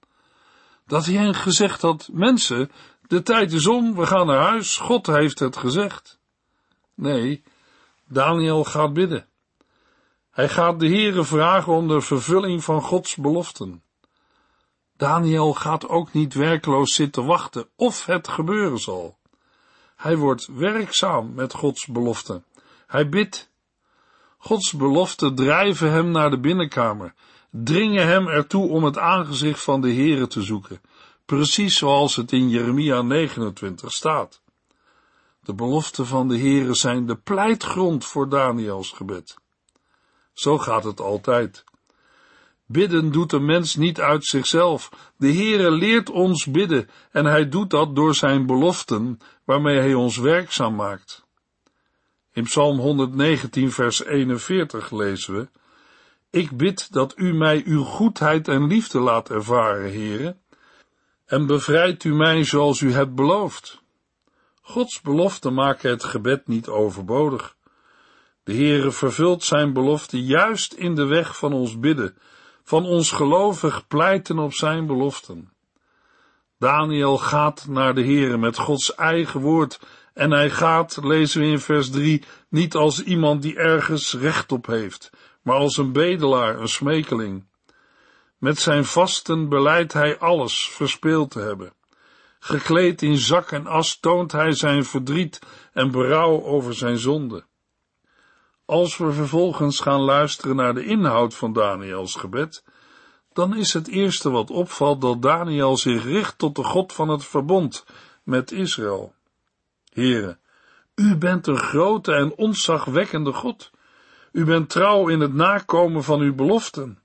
Dat 0.86 1.04
hij 1.04 1.14
hen 1.14 1.34
gezegd 1.34 1.82
had, 1.82 2.08
mensen, 2.12 2.70
de 3.06 3.22
tijd 3.22 3.52
is 3.52 3.66
om, 3.66 3.94
we 3.94 4.06
gaan 4.06 4.26
naar 4.26 4.42
huis, 4.42 4.76
God 4.76 5.06
heeft 5.06 5.38
het 5.38 5.56
gezegd. 5.56 6.18
Nee, 6.94 7.42
Daniel 8.08 8.64
gaat 8.64 8.92
bidden. 8.92 9.26
Hij 10.30 10.48
gaat 10.48 10.80
de 10.80 10.88
Heere 10.88 11.24
vragen 11.24 11.72
om 11.72 11.88
de 11.88 12.00
vervulling 12.00 12.64
van 12.64 12.82
Gods 12.82 13.16
beloften. 13.16 13.82
Daniel 14.96 15.54
gaat 15.54 15.88
ook 15.88 16.12
niet 16.12 16.34
werkloos 16.34 16.94
zitten 16.94 17.24
wachten 17.24 17.68
of 17.76 18.06
het 18.06 18.28
gebeuren 18.28 18.78
zal. 18.78 19.18
Hij 19.96 20.16
wordt 20.16 20.46
werkzaam 20.46 21.34
met 21.34 21.54
Gods 21.54 21.86
beloften. 21.86 22.44
Hij 22.86 23.08
bidt. 23.08 23.50
Gods 24.38 24.72
beloften 24.72 25.34
drijven 25.34 25.90
hem 25.90 26.10
naar 26.10 26.30
de 26.30 26.38
binnenkamer, 26.38 27.14
dringen 27.50 28.06
hem 28.06 28.28
ertoe 28.28 28.68
om 28.68 28.84
het 28.84 28.98
aangezicht 28.98 29.62
van 29.62 29.80
de 29.80 29.92
Heere 29.92 30.26
te 30.26 30.42
zoeken, 30.42 30.80
precies 31.24 31.76
zoals 31.76 32.16
het 32.16 32.32
in 32.32 32.48
Jeremia 32.48 33.02
29 33.02 33.92
staat. 33.92 34.40
De 35.40 35.54
beloften 35.54 36.06
van 36.06 36.28
de 36.28 36.38
Heere 36.38 36.74
zijn 36.74 37.06
de 37.06 37.16
pleitgrond 37.16 38.04
voor 38.04 38.28
Daniels 38.28 38.90
gebed. 38.90 39.36
Zo 40.32 40.58
gaat 40.58 40.84
het 40.84 41.00
altijd. 41.00 41.64
Bidden 42.66 43.12
doet 43.12 43.32
een 43.32 43.44
mens 43.44 43.76
niet 43.76 44.00
uit 44.00 44.24
zichzelf. 44.24 44.90
De 45.16 45.32
Heere 45.32 45.70
leert 45.70 46.10
ons 46.10 46.46
bidden 46.46 46.88
en 47.10 47.24
hij 47.24 47.48
doet 47.48 47.70
dat 47.70 47.96
door 47.96 48.14
zijn 48.14 48.46
beloften, 48.46 49.18
waarmee 49.46 49.78
hij 49.78 49.94
ons 49.94 50.16
werkzaam 50.16 50.74
maakt. 50.74 51.26
In 52.32 52.44
Psalm 52.44 52.78
119 52.78 53.72
vers 53.72 54.04
41 54.04 54.90
lezen 54.90 55.34
we, 55.34 55.48
Ik 56.30 56.56
bid 56.56 56.92
dat 56.92 57.12
u 57.16 57.34
mij 57.34 57.62
uw 57.64 57.82
goedheid 57.82 58.48
en 58.48 58.66
liefde 58.66 58.98
laat 58.98 59.30
ervaren, 59.30 59.92
Heere, 59.92 60.36
en 61.26 61.46
bevrijdt 61.46 62.04
u 62.04 62.14
mij 62.14 62.44
zoals 62.44 62.80
u 62.80 62.92
hebt 62.92 63.14
beloofd. 63.14 63.82
Gods 64.62 65.00
beloften 65.00 65.54
maken 65.54 65.90
het 65.90 66.04
gebed 66.04 66.46
niet 66.46 66.68
overbodig. 66.68 67.56
De 68.44 68.54
Heere 68.54 68.90
vervult 68.90 69.44
zijn 69.44 69.72
belofte 69.72 70.22
juist 70.22 70.72
in 70.72 70.94
de 70.94 71.04
weg 71.04 71.36
van 71.36 71.52
ons 71.52 71.78
bidden, 71.78 72.16
van 72.62 72.84
ons 72.84 73.10
gelovig 73.10 73.86
pleiten 73.86 74.38
op 74.38 74.52
zijn 74.52 74.86
beloften. 74.86 75.55
Daniel 76.58 77.18
gaat 77.18 77.66
naar 77.68 77.94
de 77.94 78.04
Heere 78.04 78.36
met 78.36 78.58
Gods 78.58 78.94
eigen 78.94 79.40
woord 79.40 79.80
en 80.14 80.30
hij 80.30 80.50
gaat, 80.50 80.98
lezen 81.02 81.40
we 81.40 81.46
in 81.46 81.60
vers 81.60 81.90
3, 81.90 82.22
niet 82.48 82.74
als 82.74 83.02
iemand 83.02 83.42
die 83.42 83.56
ergens 83.56 84.14
recht 84.14 84.52
op 84.52 84.66
heeft, 84.66 85.10
maar 85.42 85.56
als 85.56 85.76
een 85.76 85.92
bedelaar, 85.92 86.60
een 86.60 86.68
smekeling. 86.68 87.46
Met 88.38 88.58
zijn 88.58 88.84
vasten 88.84 89.48
beleidt 89.48 89.92
hij 89.92 90.18
alles 90.18 90.68
verspeeld 90.68 91.30
te 91.30 91.40
hebben. 91.40 91.72
Gekleed 92.38 93.02
in 93.02 93.18
zak 93.18 93.50
en 93.50 93.66
as 93.66 94.00
toont 94.00 94.32
hij 94.32 94.52
zijn 94.52 94.84
verdriet 94.84 95.38
en 95.72 95.90
berouw 95.90 96.42
over 96.42 96.74
zijn 96.74 96.98
zonde. 96.98 97.44
Als 98.64 98.96
we 98.96 99.12
vervolgens 99.12 99.80
gaan 99.80 100.00
luisteren 100.00 100.56
naar 100.56 100.74
de 100.74 100.84
inhoud 100.84 101.34
van 101.34 101.52
Daniels 101.52 102.14
gebed, 102.14 102.64
dan 103.36 103.56
is 103.56 103.72
het 103.72 103.88
eerste 103.88 104.30
wat 104.30 104.50
opvalt 104.50 105.00
dat 105.00 105.22
Daniel 105.22 105.76
zich 105.76 106.04
richt 106.04 106.38
tot 106.38 106.54
de 106.54 106.64
God 106.64 106.92
van 106.92 107.08
het 107.08 107.24
verbond 107.24 107.84
met 108.22 108.52
Israël. 108.52 109.14
Here, 109.92 110.38
U 110.94 111.16
bent 111.16 111.46
een 111.46 111.58
grote 111.58 112.12
en 112.12 112.36
ontzagwekkende 112.36 113.32
God. 113.32 113.70
U 114.32 114.44
bent 114.44 114.68
trouw 114.68 115.08
in 115.08 115.20
het 115.20 115.34
nakomen 115.34 116.04
van 116.04 116.20
uw 116.20 116.34
beloften. 116.34 116.98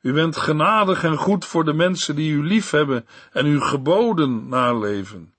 U 0.00 0.12
bent 0.12 0.36
genadig 0.36 1.04
en 1.04 1.16
goed 1.16 1.44
voor 1.44 1.64
de 1.64 1.72
mensen 1.72 2.16
die 2.16 2.32
u 2.32 2.46
lief 2.46 2.70
hebben 2.70 3.06
en 3.32 3.46
uw 3.46 3.60
geboden 3.60 4.48
naleven. 4.48 5.34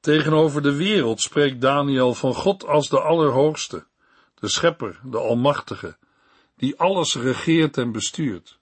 Tegenover 0.00 0.62
de 0.62 0.76
wereld 0.76 1.20
spreekt 1.20 1.60
Daniel 1.60 2.14
van 2.14 2.34
God 2.34 2.66
als 2.66 2.88
de 2.88 3.00
Allerhoogste, 3.00 3.86
de 4.34 4.48
Schepper, 4.48 5.00
de 5.04 5.18
Almachtige, 5.18 5.96
die 6.56 6.78
alles 6.78 7.14
regeert 7.14 7.76
en 7.76 7.92
bestuurt. 7.92 8.58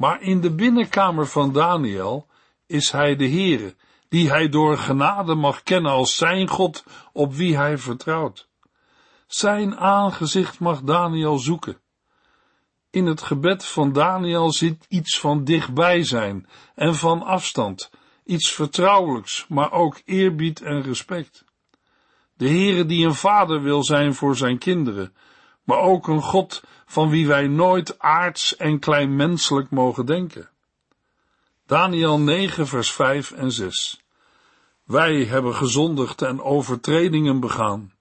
Maar 0.00 0.22
in 0.22 0.40
de 0.40 0.50
binnenkamer 0.50 1.26
van 1.26 1.52
Daniel 1.52 2.26
is 2.66 2.90
hij 2.90 3.16
de 3.16 3.28
Heere, 3.28 3.74
die 4.08 4.30
hij 4.30 4.48
door 4.48 4.78
genade 4.78 5.34
mag 5.34 5.62
kennen 5.62 5.92
als 5.92 6.16
zijn 6.16 6.48
God 6.48 6.84
op 7.12 7.34
wie 7.34 7.56
hij 7.56 7.78
vertrouwt. 7.78 8.48
Zijn 9.26 9.76
aangezicht 9.76 10.60
mag 10.60 10.82
Daniel 10.82 11.38
zoeken. 11.38 11.80
In 12.90 13.06
het 13.06 13.22
gebed 13.22 13.64
van 13.64 13.92
Daniel 13.92 14.52
zit 14.52 14.86
iets 14.88 15.18
van 15.18 15.44
dichtbij 15.44 16.02
zijn 16.04 16.48
en 16.74 16.94
van 16.94 17.22
afstand, 17.22 17.90
iets 18.24 18.52
vertrouwelijks, 18.52 19.46
maar 19.48 19.72
ook 19.72 20.00
eerbied 20.04 20.62
en 20.62 20.82
respect. 20.82 21.44
De 22.34 22.48
Heere 22.48 22.86
die 22.86 23.06
een 23.06 23.14
vader 23.14 23.62
wil 23.62 23.84
zijn 23.84 24.14
voor 24.14 24.36
zijn 24.36 24.58
kinderen, 24.58 25.14
maar 25.64 25.78
ook 25.78 26.08
een 26.08 26.22
God 26.22 26.62
van 26.90 27.10
wie 27.10 27.26
wij 27.26 27.46
nooit 27.46 27.98
aards 27.98 28.56
en 28.56 28.78
kleinmenselijk 28.78 29.70
mogen 29.70 30.06
denken. 30.06 30.48
Daniel 31.66 32.18
9 32.18 32.66
vers 32.66 32.92
5 32.92 33.30
en 33.30 33.52
6 33.52 34.00
Wij 34.84 35.24
hebben 35.24 35.54
gezondigd 35.54 36.22
en 36.22 36.42
overtredingen 36.42 37.40
begaan. 37.40 37.92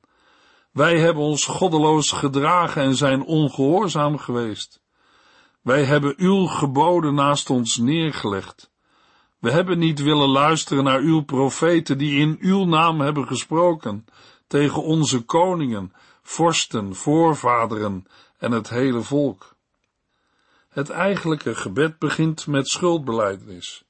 Wij 0.72 1.00
hebben 1.00 1.24
ons 1.24 1.46
goddeloos 1.46 2.12
gedragen 2.12 2.82
en 2.82 2.96
zijn 2.96 3.24
ongehoorzaam 3.24 4.18
geweest. 4.18 4.82
Wij 5.62 5.84
hebben 5.84 6.14
uw 6.18 6.46
geboden 6.46 7.14
naast 7.14 7.50
ons 7.50 7.78
neergelegd. 7.78 8.72
We 9.40 9.52
hebben 9.52 9.80
niet 9.80 10.02
willen 10.02 10.30
luisteren 10.30 10.84
naar 10.84 11.00
uw 11.00 11.22
profeten 11.22 11.98
die 11.98 12.20
in 12.20 12.38
uw 12.40 12.66
naam 12.66 13.02
hebben 13.02 13.28
gesproken 13.28 14.06
tegen 14.48 14.84
onze 14.84 15.22
koningen, 15.22 15.94
vorsten, 16.22 16.96
voorvaderen 16.96 18.06
en 18.40 18.52
het 18.52 18.70
hele 18.70 19.02
volk. 19.02 19.56
Het 20.70 20.90
eigenlijke 20.90 21.56
gebed 21.56 22.00
begint 22.00 22.48
met 22.48 22.68
schuldbelijdenis. 22.68 23.84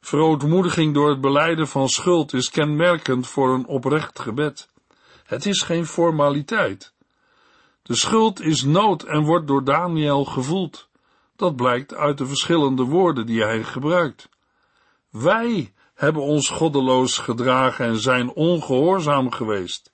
Verootmoediging 0.00 0.94
door 0.94 1.08
het 1.08 1.20
beleiden 1.20 1.68
van 1.68 1.88
schuld 1.88 2.32
is 2.32 2.50
kenmerkend 2.50 3.26
voor 3.26 3.54
een 3.54 3.66
oprecht 3.66 4.18
gebed. 4.18 4.68
Het 5.24 5.46
is 5.46 5.62
geen 5.62 5.86
formaliteit. 5.86 6.94
De 7.82 7.94
schuld 7.94 8.40
is 8.40 8.62
nood 8.62 9.02
en 9.02 9.22
wordt 9.22 9.46
door 9.46 9.64
Daniel 9.64 10.24
gevoeld. 10.24 10.88
Dat 11.36 11.56
blijkt 11.56 11.94
uit 11.94 12.18
de 12.18 12.26
verschillende 12.26 12.82
woorden 12.82 13.26
die 13.26 13.42
hij 13.42 13.62
gebruikt. 13.62 14.28
Wij 15.10 15.72
hebben 15.94 16.22
ons 16.22 16.48
goddeloos 16.48 17.18
gedragen 17.18 17.86
en 17.86 17.98
zijn 17.98 18.30
ongehoorzaam 18.30 19.30
geweest. 19.30 19.92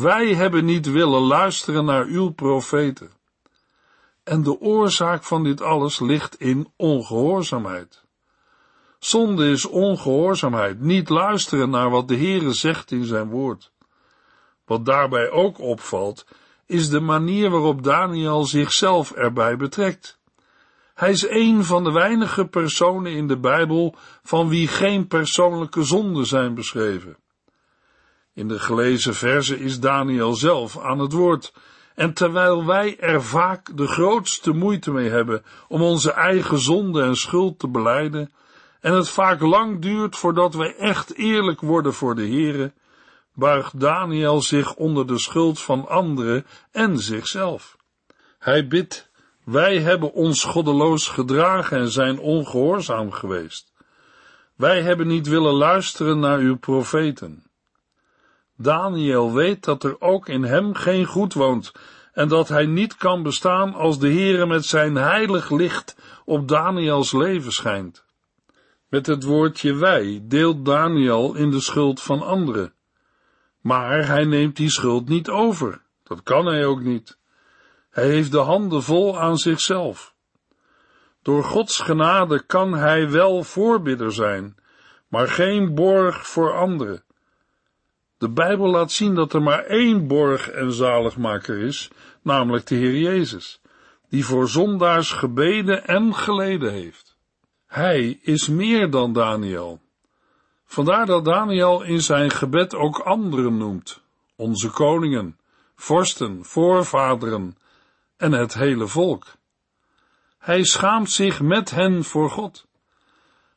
Wij 0.00 0.34
hebben 0.34 0.64
niet 0.64 0.90
willen 0.90 1.20
luisteren 1.20 1.84
naar 1.84 2.04
uw 2.04 2.30
profeten. 2.30 3.10
En 4.24 4.42
de 4.42 4.60
oorzaak 4.60 5.24
van 5.24 5.44
dit 5.44 5.60
alles 5.60 6.00
ligt 6.00 6.40
in 6.40 6.72
ongehoorzaamheid. 6.76 8.04
Zonde 8.98 9.50
is 9.50 9.66
ongehoorzaamheid, 9.66 10.80
niet 10.80 11.08
luisteren 11.08 11.70
naar 11.70 11.90
wat 11.90 12.08
de 12.08 12.16
Heere 12.16 12.52
zegt 12.52 12.90
in 12.90 13.04
zijn 13.04 13.28
woord. 13.28 13.72
Wat 14.64 14.84
daarbij 14.84 15.30
ook 15.30 15.58
opvalt, 15.58 16.26
is 16.66 16.88
de 16.88 17.00
manier 17.00 17.50
waarop 17.50 17.82
Daniel 17.82 18.44
zichzelf 18.44 19.10
erbij 19.10 19.56
betrekt. 19.56 20.18
Hij 20.94 21.10
is 21.10 21.28
een 21.28 21.64
van 21.64 21.84
de 21.84 21.92
weinige 21.92 22.46
personen 22.46 23.12
in 23.12 23.26
de 23.26 23.38
Bijbel 23.38 23.94
van 24.22 24.48
wie 24.48 24.68
geen 24.68 25.06
persoonlijke 25.06 25.82
zonden 25.82 26.26
zijn 26.26 26.54
beschreven. 26.54 27.16
In 28.34 28.48
de 28.48 28.58
gelezen 28.58 29.14
verse 29.14 29.58
is 29.58 29.80
Daniel 29.80 30.34
zelf 30.34 30.78
aan 30.78 30.98
het 30.98 31.12
woord, 31.12 31.52
en 31.94 32.12
terwijl 32.12 32.66
wij 32.66 32.98
er 32.98 33.22
vaak 33.22 33.76
de 33.76 33.86
grootste 33.86 34.52
moeite 34.52 34.90
mee 34.90 35.10
hebben 35.10 35.44
om 35.68 35.82
onze 35.82 36.12
eigen 36.12 36.58
zonde 36.58 37.02
en 37.02 37.16
schuld 37.16 37.58
te 37.58 37.68
beleiden, 37.68 38.32
en 38.80 38.92
het 38.92 39.08
vaak 39.08 39.40
lang 39.40 39.82
duurt 39.82 40.16
voordat 40.16 40.54
wij 40.54 40.76
echt 40.76 41.14
eerlijk 41.14 41.60
worden 41.60 41.92
voor 41.94 42.14
de 42.14 42.26
Heere, 42.26 42.72
buigt 43.34 43.80
Daniel 43.80 44.40
zich 44.40 44.74
onder 44.74 45.06
de 45.06 45.18
schuld 45.18 45.60
van 45.60 45.88
anderen 45.88 46.46
en 46.70 46.98
zichzelf. 46.98 47.76
Hij 48.38 48.66
bidt, 48.66 49.10
wij 49.44 49.78
hebben 49.78 50.12
ons 50.12 50.44
goddeloos 50.44 51.08
gedragen 51.08 51.78
en 51.78 51.90
zijn 51.90 52.18
ongehoorzaam 52.18 53.10
geweest. 53.10 53.72
Wij 54.56 54.82
hebben 54.82 55.06
niet 55.06 55.28
willen 55.28 55.54
luisteren 55.54 56.18
naar 56.18 56.38
uw 56.38 56.56
profeten. 56.56 57.51
Daniel 58.62 59.32
weet 59.32 59.64
dat 59.64 59.84
er 59.84 60.00
ook 60.00 60.28
in 60.28 60.42
hem 60.42 60.74
geen 60.74 61.04
goed 61.04 61.34
woont 61.34 61.72
en 62.12 62.28
dat 62.28 62.48
hij 62.48 62.66
niet 62.66 62.96
kan 62.96 63.22
bestaan 63.22 63.74
als 63.74 63.98
de 63.98 64.12
Heere 64.12 64.46
met 64.46 64.64
zijn 64.64 64.94
heilig 64.94 65.50
licht 65.50 65.96
op 66.24 66.48
Daniels 66.48 67.12
leven 67.12 67.52
schijnt. 67.52 68.04
Met 68.88 69.06
het 69.06 69.22
woordje 69.22 69.74
wij 69.74 70.20
deelt 70.22 70.64
Daniel 70.64 71.34
in 71.34 71.50
de 71.50 71.60
schuld 71.60 72.02
van 72.02 72.22
anderen. 72.22 72.74
Maar 73.60 74.06
hij 74.06 74.24
neemt 74.24 74.56
die 74.56 74.70
schuld 74.70 75.08
niet 75.08 75.28
over. 75.28 75.82
Dat 76.02 76.22
kan 76.22 76.46
hij 76.46 76.64
ook 76.64 76.82
niet. 76.82 77.18
Hij 77.90 78.06
heeft 78.06 78.32
de 78.32 78.38
handen 78.38 78.82
vol 78.82 79.20
aan 79.20 79.36
zichzelf. 79.36 80.14
Door 81.22 81.44
Gods 81.44 81.80
genade 81.80 82.46
kan 82.46 82.72
hij 82.72 83.10
wel 83.10 83.42
voorbidder 83.42 84.12
zijn, 84.12 84.56
maar 85.08 85.28
geen 85.28 85.74
borg 85.74 86.26
voor 86.26 86.52
anderen. 86.52 87.04
De 88.22 88.30
Bijbel 88.30 88.70
laat 88.70 88.92
zien 88.92 89.14
dat 89.14 89.32
er 89.32 89.42
maar 89.42 89.64
één 89.64 90.06
borg 90.06 90.50
en 90.50 90.72
zaligmaker 90.72 91.58
is, 91.58 91.90
namelijk 92.22 92.66
de 92.66 92.74
Heer 92.74 92.96
Jezus, 92.96 93.60
die 94.08 94.24
voor 94.24 94.48
zondaars 94.48 95.12
gebeden 95.12 95.86
en 95.86 96.14
geleden 96.14 96.72
heeft. 96.72 97.16
Hij 97.66 98.18
is 98.22 98.48
meer 98.48 98.90
dan 98.90 99.12
Daniel. 99.12 99.80
Vandaar 100.64 101.06
dat 101.06 101.24
Daniel 101.24 101.82
in 101.82 102.00
zijn 102.00 102.30
gebed 102.30 102.74
ook 102.74 102.98
anderen 102.98 103.56
noemt, 103.56 104.02
onze 104.36 104.70
koningen, 104.70 105.38
vorsten, 105.74 106.44
voorvaderen 106.44 107.56
en 108.16 108.32
het 108.32 108.54
hele 108.54 108.86
volk. 108.86 109.26
Hij 110.38 110.64
schaamt 110.64 111.10
zich 111.10 111.40
met 111.40 111.70
hen 111.70 112.04
voor 112.04 112.30
God. 112.30 112.66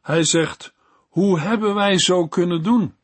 Hij 0.02 0.24
zegt, 0.24 0.74
hoe 1.10 1.40
hebben 1.40 1.76
wij 1.76 1.98
zo 2.00 2.28
kunnen 2.28 2.64
doen? 2.64 2.96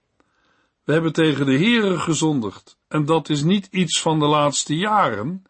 We 0.83 0.93
hebben 0.93 1.13
tegen 1.13 1.45
de 1.45 1.57
Heere 1.57 1.99
gezondigd, 1.99 2.77
en 2.87 3.05
dat 3.05 3.29
is 3.29 3.43
niet 3.43 3.67
iets 3.71 4.01
van 4.01 4.19
de 4.19 4.25
laatste 4.25 4.75
jaren, 4.75 5.43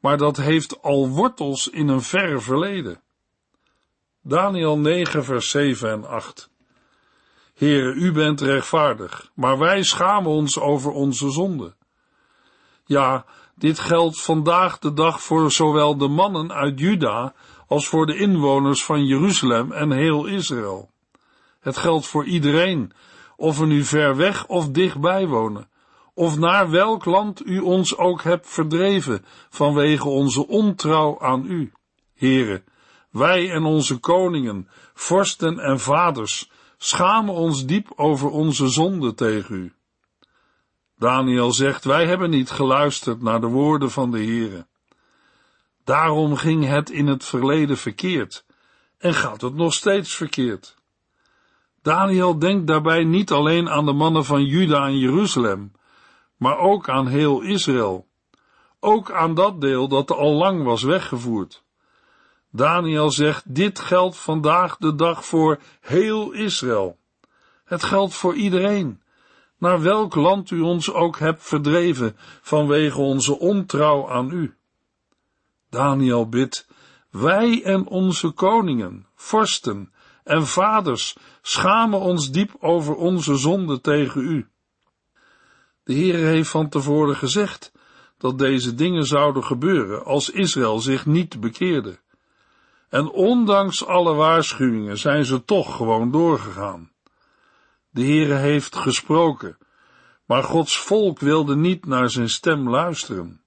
maar 0.00 0.18
dat 0.18 0.36
heeft 0.36 0.82
al 0.82 1.08
wortels 1.08 1.68
in 1.68 1.88
een 1.88 2.02
ver 2.02 2.42
verleden. 2.42 3.00
Daniel 4.22 4.78
9 4.78 5.24
vers 5.24 5.50
7 5.50 5.90
en 5.90 6.04
8 6.04 6.50
Heere, 7.54 7.92
u 7.92 8.12
bent 8.12 8.40
rechtvaardig, 8.40 9.30
maar 9.34 9.58
wij 9.58 9.82
schamen 9.82 10.30
ons 10.30 10.58
over 10.58 10.90
onze 10.90 11.30
zonde. 11.30 11.74
Ja, 12.84 13.24
dit 13.54 13.78
geldt 13.78 14.20
vandaag 14.20 14.78
de 14.78 14.92
dag 14.92 15.22
voor 15.22 15.52
zowel 15.52 15.96
de 15.96 16.08
mannen 16.08 16.52
uit 16.52 16.78
Juda 16.78 17.34
als 17.66 17.88
voor 17.88 18.06
de 18.06 18.16
inwoners 18.16 18.84
van 18.84 19.04
Jeruzalem 19.04 19.72
en 19.72 19.90
heel 19.90 20.26
Israël. 20.26 20.90
Het 21.60 21.76
geldt 21.76 22.06
voor 22.06 22.24
iedereen, 22.24 22.92
of 23.36 23.58
we 23.58 23.66
nu 23.66 23.84
ver 23.84 24.16
weg 24.16 24.46
of 24.46 24.68
dichtbij 24.68 25.26
wonen, 25.26 25.68
of 26.14 26.38
naar 26.38 26.70
welk 26.70 27.04
land 27.04 27.46
u 27.46 27.58
ons 27.58 27.96
ook 27.96 28.22
hebt 28.22 28.48
verdreven 28.48 29.24
vanwege 29.48 30.08
onze 30.08 30.46
ontrouw 30.46 31.20
aan 31.20 31.44
u. 31.46 31.72
Here, 32.14 32.62
wij 33.10 33.50
en 33.50 33.64
onze 33.64 33.98
koningen, 33.98 34.68
vorsten 34.94 35.58
en 35.58 35.80
vaders 35.80 36.50
schamen 36.76 37.34
ons 37.34 37.66
diep 37.66 37.92
over 37.96 38.30
onze 38.30 38.68
zonde 38.68 39.14
tegen 39.14 39.54
u. 39.54 39.72
Daniel 40.98 41.52
zegt, 41.52 41.84
wij 41.84 42.06
hebben 42.06 42.30
niet 42.30 42.50
geluisterd 42.50 43.22
naar 43.22 43.40
de 43.40 43.46
woorden 43.46 43.90
van 43.90 44.10
de 44.10 44.18
Heere. 44.18 44.66
Daarom 45.84 46.36
ging 46.36 46.66
het 46.66 46.90
in 46.90 47.06
het 47.06 47.24
verleden 47.24 47.76
verkeerd 47.76 48.44
en 48.98 49.14
gaat 49.14 49.40
het 49.40 49.54
nog 49.54 49.74
steeds 49.74 50.14
verkeerd. 50.14 50.76
Daniel 51.84 52.38
denkt 52.38 52.66
daarbij 52.66 53.04
niet 53.04 53.30
alleen 53.30 53.68
aan 53.68 53.84
de 53.84 53.92
mannen 53.92 54.24
van 54.24 54.44
Juda 54.44 54.86
en 54.86 54.98
Jeruzalem, 54.98 55.72
maar 56.36 56.58
ook 56.58 56.88
aan 56.88 57.06
heel 57.06 57.40
Israël. 57.40 58.06
Ook 58.80 59.10
aan 59.10 59.34
dat 59.34 59.60
deel 59.60 59.88
dat 59.88 60.10
al 60.10 60.32
lang 60.32 60.62
was 60.62 60.82
weggevoerd. 60.82 61.64
Daniel 62.50 63.10
zegt, 63.10 63.54
dit 63.54 63.78
geldt 63.78 64.16
vandaag 64.16 64.76
de 64.76 64.94
dag 64.94 65.24
voor 65.24 65.58
heel 65.80 66.32
Israël. 66.32 66.98
Het 67.64 67.82
geldt 67.82 68.14
voor 68.14 68.34
iedereen. 68.34 69.02
naar 69.58 69.82
welk 69.82 70.14
land 70.14 70.50
u 70.50 70.60
ons 70.60 70.92
ook 70.92 71.18
hebt 71.18 71.42
verdreven 71.42 72.16
vanwege 72.42 73.00
onze 73.00 73.38
ontrouw 73.38 74.10
aan 74.10 74.30
u. 74.30 74.54
Daniel 75.70 76.28
bidt, 76.28 76.68
wij 77.10 77.62
en 77.64 77.86
onze 77.86 78.30
koningen, 78.30 79.06
vorsten 79.14 79.93
en 80.24 80.46
vaders 80.46 81.16
schamen 81.42 82.00
ons 82.00 82.30
diep 82.30 82.56
over 82.60 82.94
onze 82.94 83.36
zonde 83.36 83.80
tegen 83.80 84.20
u. 84.20 84.48
De 85.82 85.92
Heer 85.92 86.14
heeft 86.14 86.50
van 86.50 86.68
tevoren 86.68 87.16
gezegd 87.16 87.72
dat 88.18 88.38
deze 88.38 88.74
dingen 88.74 89.06
zouden 89.06 89.44
gebeuren 89.44 90.04
als 90.04 90.30
Israël 90.30 90.78
zich 90.78 91.06
niet 91.06 91.40
bekeerde. 91.40 91.98
En 92.88 93.10
ondanks 93.10 93.86
alle 93.86 94.14
waarschuwingen 94.14 94.98
zijn 94.98 95.24
ze 95.24 95.44
toch 95.44 95.76
gewoon 95.76 96.10
doorgegaan. 96.10 96.92
De 97.90 98.02
Heere 98.02 98.34
heeft 98.34 98.76
gesproken, 98.76 99.58
maar 100.24 100.42
Gods 100.42 100.78
volk 100.78 101.18
wilde 101.18 101.56
niet 101.56 101.86
naar 101.86 102.10
zijn 102.10 102.28
stem 102.28 102.70
luisteren. 102.70 103.44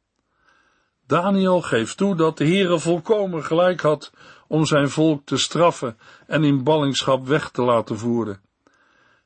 Daniel 1.08 1.62
geeft 1.62 1.98
toe 1.98 2.16
dat 2.16 2.38
de 2.38 2.46
Heere 2.46 2.80
volkomen 2.80 3.44
gelijk 3.44 3.82
had 3.82 4.12
om 4.48 4.66
zijn 4.66 4.90
volk 4.90 5.26
te 5.26 5.38
straffen 5.38 5.98
en 6.28 6.44
in 6.44 6.64
ballingschap 6.64 7.28
weg 7.28 7.50
te 7.50 7.62
laten 7.62 7.98
voeren. 7.98 8.42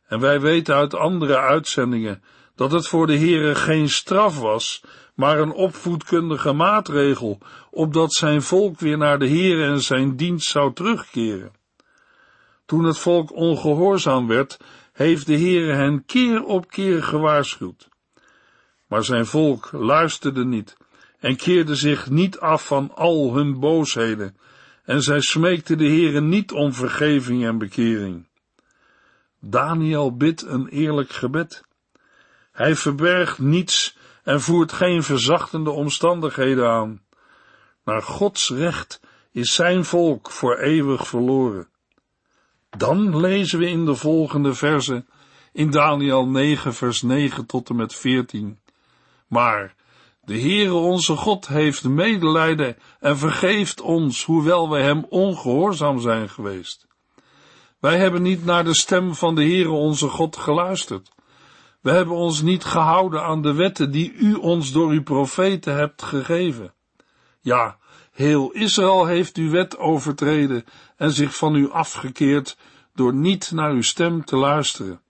En 0.07 0.19
wij 0.19 0.41
weten 0.41 0.75
uit 0.75 0.93
andere 0.93 1.37
uitzendingen 1.37 2.23
dat 2.55 2.71
het 2.71 2.87
voor 2.87 3.07
de 3.07 3.17
Heere 3.17 3.55
geen 3.55 3.89
straf 3.89 4.39
was, 4.39 4.83
maar 5.15 5.39
een 5.39 5.51
opvoedkundige 5.51 6.51
maatregel, 6.51 7.37
opdat 7.71 8.13
zijn 8.13 8.41
volk 8.41 8.79
weer 8.79 8.97
naar 8.97 9.19
de 9.19 9.27
Heere 9.27 9.65
en 9.65 9.81
zijn 9.81 10.15
dienst 10.15 10.49
zou 10.49 10.73
terugkeren. 10.73 11.51
Toen 12.65 12.83
het 12.83 12.97
volk 12.97 13.35
ongehoorzaam 13.35 14.27
werd, 14.27 14.57
heeft 14.93 15.25
de 15.25 15.37
Heere 15.37 15.73
hen 15.73 16.05
keer 16.05 16.43
op 16.43 16.67
keer 16.67 17.03
gewaarschuwd. 17.03 17.89
Maar 18.87 19.03
zijn 19.03 19.25
volk 19.25 19.69
luisterde 19.71 20.45
niet 20.45 20.77
en 21.19 21.35
keerde 21.35 21.75
zich 21.75 22.09
niet 22.09 22.39
af 22.39 22.65
van 22.65 22.91
al 22.95 23.33
hun 23.33 23.59
boosheden, 23.59 24.37
en 24.91 25.01
zij 25.01 25.21
smeekte 25.21 25.75
de 25.75 25.85
Heere 25.85 26.21
niet 26.21 26.51
om 26.51 26.73
vergeving 26.73 27.45
en 27.45 27.57
bekering. 27.57 28.27
Daniel 29.39 30.17
bidt 30.17 30.41
een 30.41 30.67
eerlijk 30.67 31.11
gebed. 31.11 31.63
Hij 32.51 32.75
verbergt 32.75 33.39
niets 33.39 33.97
en 34.23 34.41
voert 34.41 34.71
geen 34.71 35.03
verzachtende 35.03 35.69
omstandigheden 35.69 36.69
aan. 36.69 37.01
Naar 37.83 38.01
Gods 38.01 38.49
recht 38.49 38.99
is 39.31 39.53
zijn 39.53 39.85
volk 39.85 40.31
voor 40.31 40.57
eeuwig 40.57 41.07
verloren. 41.07 41.67
Dan 42.69 43.19
lezen 43.19 43.59
we 43.59 43.67
in 43.69 43.85
de 43.85 43.95
volgende 43.95 44.53
verse 44.53 45.05
in 45.53 45.71
Daniel 45.71 46.27
9 46.27 46.73
vers 46.73 47.01
9 47.01 47.45
tot 47.45 47.69
en 47.69 47.75
met 47.75 47.95
14. 47.95 48.59
Maar 49.27 49.75
de 50.21 50.39
Heere 50.39 50.73
onze 50.73 51.15
God 51.15 51.47
heeft 51.47 51.83
medelijden 51.83 52.77
en 52.99 53.17
vergeeft 53.17 53.81
ons, 53.81 54.23
hoewel 54.25 54.69
wij 54.69 54.83
hem 54.83 55.05
ongehoorzaam 55.09 55.99
zijn 55.99 56.29
geweest. 56.29 56.87
Wij 57.79 57.97
hebben 57.97 58.21
niet 58.21 58.45
naar 58.45 58.63
de 58.63 58.75
stem 58.75 59.15
van 59.15 59.35
de 59.35 59.41
Heere 59.41 59.69
onze 59.69 60.07
God 60.07 60.37
geluisterd. 60.37 61.11
We 61.81 61.91
hebben 61.91 62.15
ons 62.15 62.41
niet 62.41 62.63
gehouden 62.63 63.23
aan 63.23 63.41
de 63.41 63.53
wetten 63.53 63.91
die 63.91 64.13
u 64.13 64.33
ons 64.33 64.71
door 64.71 64.89
uw 64.89 65.03
profeten 65.03 65.75
hebt 65.75 66.01
gegeven. 66.01 66.73
Ja, 67.39 67.77
heel 68.11 68.51
Israël 68.51 69.05
heeft 69.05 69.37
uw 69.37 69.49
wet 69.49 69.77
overtreden 69.77 70.65
en 70.97 71.11
zich 71.11 71.35
van 71.35 71.55
u 71.55 71.71
afgekeerd 71.71 72.57
door 72.93 73.13
niet 73.13 73.51
naar 73.51 73.71
uw 73.71 73.81
stem 73.81 74.25
te 74.25 74.35
luisteren. 74.35 75.01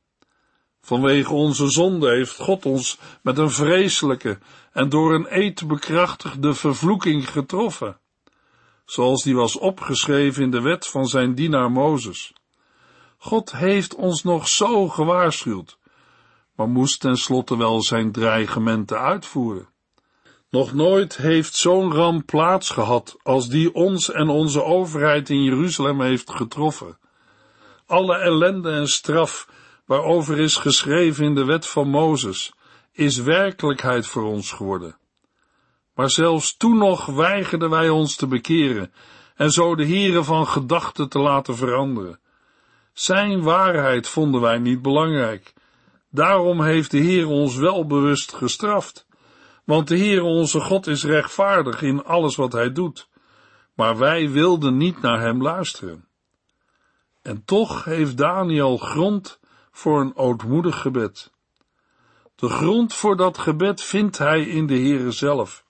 Vanwege 0.82 1.34
onze 1.34 1.70
zonde 1.70 2.10
heeft 2.10 2.36
God 2.36 2.66
ons 2.66 2.98
met 3.22 3.38
een 3.38 3.52
vreselijke 3.52 4.38
en 4.72 4.90
door 4.90 5.14
een 5.14 5.28
eed 5.30 5.68
bekrachtigde 5.68 6.54
vervloeking 6.54 7.30
getroffen, 7.30 8.00
zoals 8.86 9.24
die 9.24 9.36
was 9.36 9.58
opgeschreven 9.58 10.44
in 10.44 10.52
de 10.52 10.62
wet 10.62 10.88
van 10.88 11.06
zijn 11.06 11.36
dienaar 11.36 11.72
Mozes. 11.72 12.34
God 13.18 13.52
heeft 13.52 13.96
ons 13.96 14.24
nog 14.24 14.48
zo 14.48 14.88
gewaarschuwd, 14.88 15.78
maar 16.56 16.70
moest 16.70 17.00
tenslotte 17.00 17.58
wel 17.58 17.82
zijn 17.82 18.12
dreigementen 18.12 19.00
uitvoeren. 19.00 19.70
Nog 20.50 20.74
nooit 20.74 21.18
heeft 21.18 21.56
zo'n 21.56 21.94
ramp 21.94 22.26
plaats 22.26 22.70
gehad 22.70 23.18
als 23.24 23.50
die 23.50 23.74
ons 23.74 24.12
en 24.12 24.30
onze 24.30 24.64
overheid 24.64 25.30
in 25.30 25.44
Jeruzalem 25.44 26.02
heeft 26.02 26.32
getroffen. 26.32 26.98
Alle 27.86 28.18
ellende 28.18 28.72
en 28.72 28.88
straf 28.88 29.48
waarover 29.86 30.40
is 30.40 30.56
geschreven 30.56 31.26
in 31.26 31.36
de 31.36 31.46
wet 31.46 31.68
van 31.68 31.90
Mozes, 31.90 32.54
is 32.92 33.18
werkelijkheid 33.18 34.08
voor 34.08 34.24
ons 34.24 34.52
geworden. 34.52 34.96
Maar 35.96 36.10
zelfs 36.10 36.58
toen 36.58 36.78
nog 36.78 37.06
weigerden 37.06 37.70
wij 37.70 37.90
ons 37.90 38.16
te 38.16 38.28
bekeren 38.28 38.92
en 39.36 39.52
zo 39.52 39.76
de 39.76 39.88
Heere 39.88 40.24
van 40.24 40.48
gedachten 40.48 41.10
te 41.10 41.20
laten 41.20 41.56
veranderen. 41.56 42.20
Zijn 42.94 43.42
waarheid 43.42 44.08
vonden 44.08 44.42
wij 44.42 44.58
niet 44.58 44.82
belangrijk. 44.82 45.54
Daarom 46.10 46.62
heeft 46.62 46.92
de 46.92 46.98
Heer 46.98 47.28
ons 47.28 47.56
wel 47.56 47.86
bewust 47.86 48.34
gestraft. 48.34 49.08
Want 49.64 49.88
de 49.88 49.96
Heer 49.96 50.22
onze 50.22 50.60
God 50.60 50.88
is 50.88 51.04
rechtvaardig 51.04 51.82
in 51.82 52.04
alles 52.04 52.36
wat 52.36 52.52
hij 52.52 52.72
doet. 52.72 53.10
Maar 53.74 53.98
wij 53.98 54.30
wilden 54.30 54.78
niet 54.78 55.02
naar 55.02 55.20
hem 55.20 55.42
luisteren. 55.42 56.08
En 57.22 57.44
toch 57.46 57.84
heeft 57.84 58.18
Daniel 58.18 58.78
grond 58.78 59.40
voor 59.72 60.02
een 60.02 60.16
ootmoedig 60.16 60.82
gebed. 60.82 61.32
De 62.42 62.50
grond 62.50 62.94
voor 62.94 63.16
dat 63.16 63.38
gebed 63.38 63.84
vindt 63.84 64.18
hij 64.18 64.42
in 64.42 64.68
de 64.68 64.74
Heere 64.74 65.12
zelf. 65.12 65.66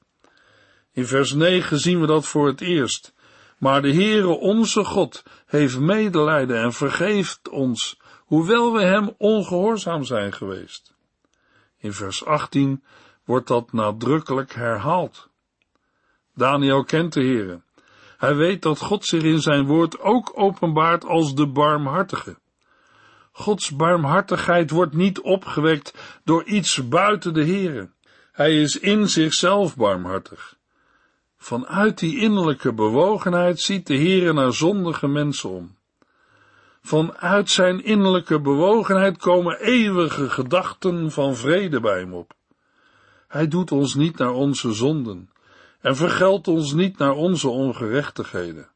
In 0.92 1.06
vers 1.06 1.34
9 1.34 1.80
zien 1.80 2.00
we 2.00 2.08
dat 2.08 2.28
voor 2.28 2.48
het 2.48 2.62
eerst. 2.62 3.14
Maar 3.58 3.82
de 3.82 3.94
Heere 3.94 4.28
onze 4.28 4.84
God 4.84 5.24
heeft 5.46 5.80
medelijden 5.80 6.62
en 6.62 6.74
vergeeft 6.74 7.50
ons, 7.50 8.00
hoewel 8.26 8.74
we 8.74 8.82
hem 8.82 9.16
ongehoorzaam 9.18 10.04
zijn 10.04 10.34
geweest. 10.34 10.94
In 11.78 11.94
vers 11.94 12.26
18 12.26 12.84
wordt 13.26 13.48
dat 13.48 13.74
nadrukkelijk 13.74 14.54
herhaald. 14.54 15.30
Daniel 16.36 16.84
kent 16.84 17.14
de 17.14 17.22
Heere. 17.22 17.62
Hij 18.18 18.36
weet 18.36 18.62
dat 18.62 18.80
God 18.80 19.06
zich 19.06 19.24
in 19.24 19.42
zijn 19.42 19.66
woord 19.66 20.00
ook 20.00 20.32
openbaart 20.36 21.06
als 21.06 21.36
de 21.36 21.48
barmhartige. 21.48 22.38
Gods 23.42 23.76
barmhartigheid 23.76 24.70
wordt 24.70 24.94
niet 24.94 25.20
opgewekt 25.20 25.94
door 26.24 26.44
iets 26.44 26.88
buiten 26.88 27.34
de 27.34 27.46
Heere. 27.46 27.90
Hij 28.32 28.62
is 28.62 28.80
in 28.80 29.10
zichzelf 29.10 29.76
barmhartig. 29.76 30.56
Vanuit 31.38 32.00
die 32.00 32.18
innerlijke 32.18 32.74
bewogenheid 32.74 33.60
ziet 33.60 33.88
de 33.88 33.96
Heere 33.96 34.34
naar 34.34 34.54
zondige 34.54 35.08
mensen 35.08 35.50
om. 35.50 35.78
Vanuit 36.82 37.50
zijn 37.50 37.84
innerlijke 37.84 38.42
bewogenheid 38.42 39.18
komen 39.18 39.60
eeuwige 39.60 40.30
gedachten 40.30 41.12
van 41.12 41.36
vrede 41.36 41.80
bij 41.80 42.00
hem 42.00 42.14
op. 42.14 42.34
Hij 43.28 43.48
doet 43.48 43.72
ons 43.72 43.96
niet 43.96 44.18
naar 44.18 44.34
onze 44.34 44.74
zonden 44.74 45.30
en 45.82 45.96
vergeldt 45.96 46.48
ons 46.48 46.74
niet 46.74 46.98
naar 46.98 47.14
onze 47.14 47.50
ongerechtigheden. 47.50 48.70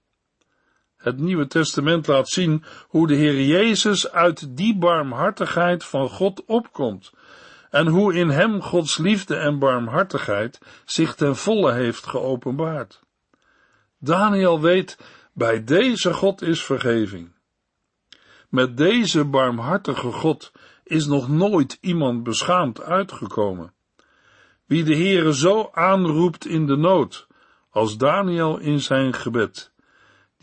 Het 1.05 1.19
Nieuwe 1.19 1.47
Testament 1.47 2.07
laat 2.07 2.29
zien 2.29 2.63
hoe 2.87 3.07
de 3.07 3.15
Heer 3.15 3.41
Jezus 3.41 4.11
uit 4.11 4.57
die 4.57 4.77
barmhartigheid 4.77 5.83
van 5.83 6.09
God 6.09 6.45
opkomt 6.45 7.13
en 7.69 7.87
hoe 7.87 8.13
in 8.13 8.29
hem 8.29 8.61
Gods 8.61 8.97
liefde 8.97 9.35
en 9.35 9.59
barmhartigheid 9.59 10.59
zich 10.85 11.15
ten 11.15 11.35
volle 11.35 11.73
heeft 11.73 12.07
geopenbaard. 12.07 12.99
Daniel 13.99 14.61
weet, 14.61 14.97
bij 15.33 15.63
deze 15.63 16.13
God 16.13 16.41
is 16.41 16.63
vergeving. 16.63 17.31
Met 18.49 18.77
deze 18.77 19.25
barmhartige 19.25 20.11
God 20.11 20.51
is 20.83 21.05
nog 21.05 21.29
nooit 21.29 21.77
iemand 21.81 22.23
beschaamd 22.23 22.81
uitgekomen. 22.81 23.73
Wie 24.65 24.83
de 24.83 24.95
Heere 24.95 25.33
zo 25.33 25.69
aanroept 25.73 26.45
in 26.45 26.65
de 26.65 26.75
nood, 26.75 27.27
als 27.69 27.97
Daniel 27.97 28.57
in 28.57 28.79
zijn 28.79 29.13
gebed, 29.13 29.73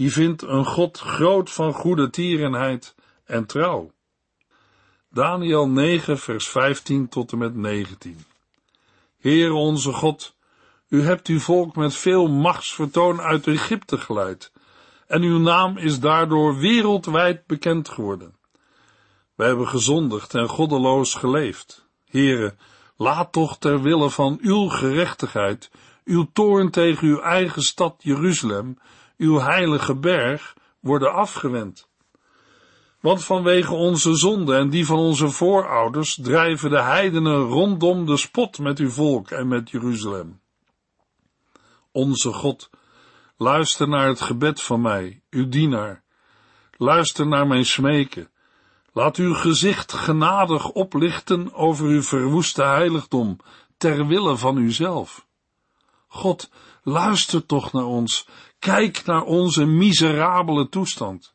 die 0.03 0.13
vindt 0.13 0.43
een 0.43 0.65
God 0.65 0.99
groot 0.99 1.51
van 1.51 1.73
goede 1.73 2.11
tierenheid 2.11 2.95
en 3.25 3.47
trouw. 3.47 3.91
Daniel 5.11 5.69
9 5.69 6.19
vers 6.19 6.49
15 6.49 7.09
tot 7.09 7.33
en 7.33 7.39
met 7.39 7.55
19 7.55 8.25
Heere 9.19 9.53
onze 9.53 9.93
God, 9.93 10.37
u 10.89 11.03
hebt 11.03 11.27
uw 11.27 11.39
volk 11.39 11.77
met 11.77 11.95
veel 11.95 12.29
machtsvertoon 12.29 13.21
uit 13.21 13.47
Egypte 13.47 13.99
geleid, 13.99 14.53
en 15.07 15.23
uw 15.23 15.39
naam 15.39 15.79
is 15.79 16.01
daardoor 16.01 16.57
wereldwijd 16.57 17.47
bekend 17.47 17.89
geworden. 17.89 18.35
Wij 19.35 19.47
hebben 19.47 19.69
gezondigd 19.69 20.35
en 20.35 20.49
goddeloos 20.49 21.15
geleefd. 21.15 21.89
Heere, 22.05 22.55
laat 22.97 23.33
toch 23.33 23.59
ter 23.59 23.83
wille 23.83 24.11
van 24.11 24.39
uw 24.41 24.69
gerechtigheid, 24.69 25.71
uw 26.05 26.31
toorn 26.33 26.71
tegen 26.71 27.09
uw 27.09 27.21
eigen 27.21 27.63
stad 27.63 27.95
Jeruzalem 27.99 28.79
uw 29.17 29.39
heilige 29.39 29.97
berg 29.97 30.55
worden 30.81 31.13
afgewend. 31.13 31.89
Want 33.01 33.25
vanwege 33.25 33.75
onze 33.75 34.15
zonde 34.15 34.57
en 34.57 34.71
die 34.71 34.87
van 34.87 34.99
onze 34.99 35.31
voorouders 35.31 36.19
drijven 36.23 36.71
de 36.71 36.83
heidenen 36.83 37.41
rondom 37.41 38.07
de 38.07 38.17
spot 38.17 38.59
met 38.59 38.79
uw 38.79 38.91
volk 38.91 39.31
en 39.31 39.49
met 39.49 39.71
Jeruzalem. 39.71 40.41
Onze 41.93 42.33
God, 42.33 42.71
luister 43.37 43.89
naar 43.89 44.09
het 44.09 44.21
gebed 44.21 44.63
van 44.63 44.81
mij, 44.81 45.23
uw 45.31 45.49
dienaar. 45.49 46.03
Luister 46.77 47.27
naar 47.27 47.47
mijn 47.47 47.65
smeken. 47.65 48.31
Laat 48.93 49.17
uw 49.17 49.35
gezicht 49.35 49.93
genadig 49.93 50.71
oplichten 50.71 51.55
over 51.55 51.87
uw 51.87 52.03
verwoeste 52.03 52.63
heiligdom, 52.63 53.37
ter 53.77 54.07
wille 54.07 54.37
van 54.37 54.57
uzelf. 54.57 55.27
God, 56.09 56.51
luister 56.83 57.47
toch 57.47 57.73
naar 57.73 57.85
ons, 57.85 58.29
kijk 58.63 59.05
naar 59.05 59.23
onze 59.23 59.65
miserabele 59.65 60.69
toestand. 60.69 61.35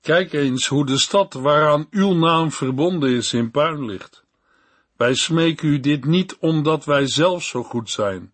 Kijk 0.00 0.32
eens 0.32 0.66
hoe 0.66 0.86
de 0.86 0.98
stad 0.98 1.32
waaraan 1.32 1.86
uw 1.90 2.12
naam 2.14 2.50
verbonden 2.52 3.10
is 3.10 3.32
in 3.32 3.50
puin 3.50 3.84
ligt. 3.84 4.24
Wij 4.96 5.14
smeken 5.14 5.68
u 5.68 5.80
dit 5.80 6.04
niet 6.04 6.36
omdat 6.38 6.84
wij 6.84 7.06
zelf 7.06 7.42
zo 7.42 7.62
goed 7.62 7.90
zijn, 7.90 8.32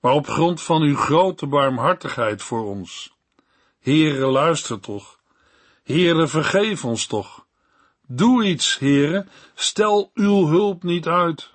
maar 0.00 0.12
op 0.12 0.28
grond 0.28 0.62
van 0.62 0.82
uw 0.82 0.96
grote 0.96 1.46
barmhartigheid 1.46 2.42
voor 2.42 2.64
ons. 2.64 3.16
Heere, 3.80 4.26
luister 4.26 4.80
toch. 4.80 5.18
Heere, 5.82 6.26
vergeef 6.26 6.84
ons 6.84 7.06
toch. 7.06 7.46
Doe 8.06 8.44
iets, 8.44 8.78
Heere, 8.78 9.26
stel 9.54 10.10
uw 10.14 10.46
hulp 10.46 10.82
niet 10.82 11.06
uit. 11.06 11.50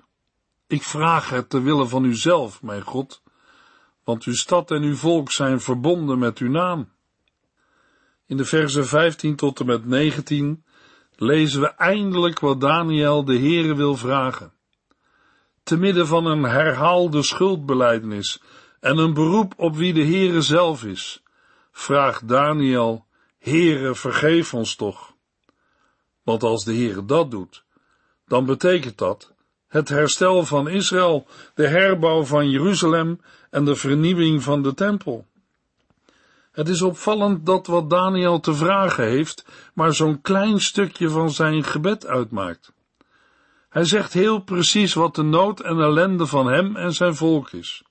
Ik 0.66 0.82
vraag 0.82 1.30
het 1.30 1.50
te 1.50 1.60
willen 1.60 1.88
van 1.88 2.04
uzelf, 2.04 2.62
mijn 2.62 2.82
God, 2.82 3.22
want 4.08 4.24
uw 4.24 4.34
stad 4.34 4.70
en 4.70 4.82
uw 4.82 4.96
volk 4.96 5.32
zijn 5.32 5.60
verbonden 5.60 6.18
met 6.18 6.38
uw 6.38 6.50
naam. 6.50 6.88
In 8.26 8.36
de 8.36 8.44
versen 8.44 8.86
15 8.86 9.36
tot 9.36 9.60
en 9.60 9.66
met 9.66 9.84
19 9.84 10.64
lezen 11.16 11.60
we 11.60 11.66
eindelijk 11.66 12.38
wat 12.38 12.60
Daniel 12.60 13.24
de 13.24 13.38
Heere 13.38 13.74
wil 13.74 13.96
vragen. 13.96 14.52
Te 15.62 15.76
midden 15.76 16.06
van 16.06 16.26
een 16.26 16.42
herhaalde 16.42 17.22
schuldbelijdenis 17.22 18.42
en 18.80 18.98
een 18.98 19.14
beroep 19.14 19.52
op 19.56 19.76
wie 19.76 19.92
de 19.92 20.04
Heere 20.04 20.42
zelf 20.42 20.84
is, 20.84 21.22
vraagt 21.72 22.28
Daniel, 22.28 23.06
Heere, 23.38 23.94
vergeef 23.94 24.54
ons 24.54 24.76
toch. 24.76 25.14
Want 26.22 26.42
als 26.42 26.64
de 26.64 26.74
Heere 26.74 27.04
dat 27.04 27.30
doet, 27.30 27.64
dan 28.26 28.46
betekent 28.46 28.98
dat 28.98 29.32
het 29.66 29.88
herstel 29.88 30.44
van 30.44 30.68
Israël, 30.68 31.26
de 31.54 31.66
herbouw 31.66 32.24
van 32.24 32.50
Jeruzalem 32.50 33.20
en 33.50 33.64
de 33.64 33.76
vernieuwing 33.76 34.42
van 34.42 34.62
de 34.62 34.74
tempel. 34.74 35.26
Het 36.52 36.68
is 36.68 36.82
opvallend 36.82 37.46
dat 37.46 37.66
wat 37.66 37.90
Daniel 37.90 38.40
te 38.40 38.54
vragen 38.54 39.04
heeft, 39.04 39.44
maar 39.74 39.94
zo'n 39.94 40.20
klein 40.20 40.60
stukje 40.60 41.08
van 41.08 41.30
zijn 41.30 41.64
gebed 41.64 42.06
uitmaakt. 42.06 42.72
Hij 43.68 43.84
zegt 43.84 44.12
heel 44.12 44.38
precies 44.38 44.94
wat 44.94 45.14
de 45.14 45.22
nood 45.22 45.60
en 45.60 45.80
ellende 45.80 46.26
van 46.26 46.46
hem 46.46 46.76
en 46.76 46.92
zijn 46.92 47.14
volk 47.14 47.50
is. 47.52 47.82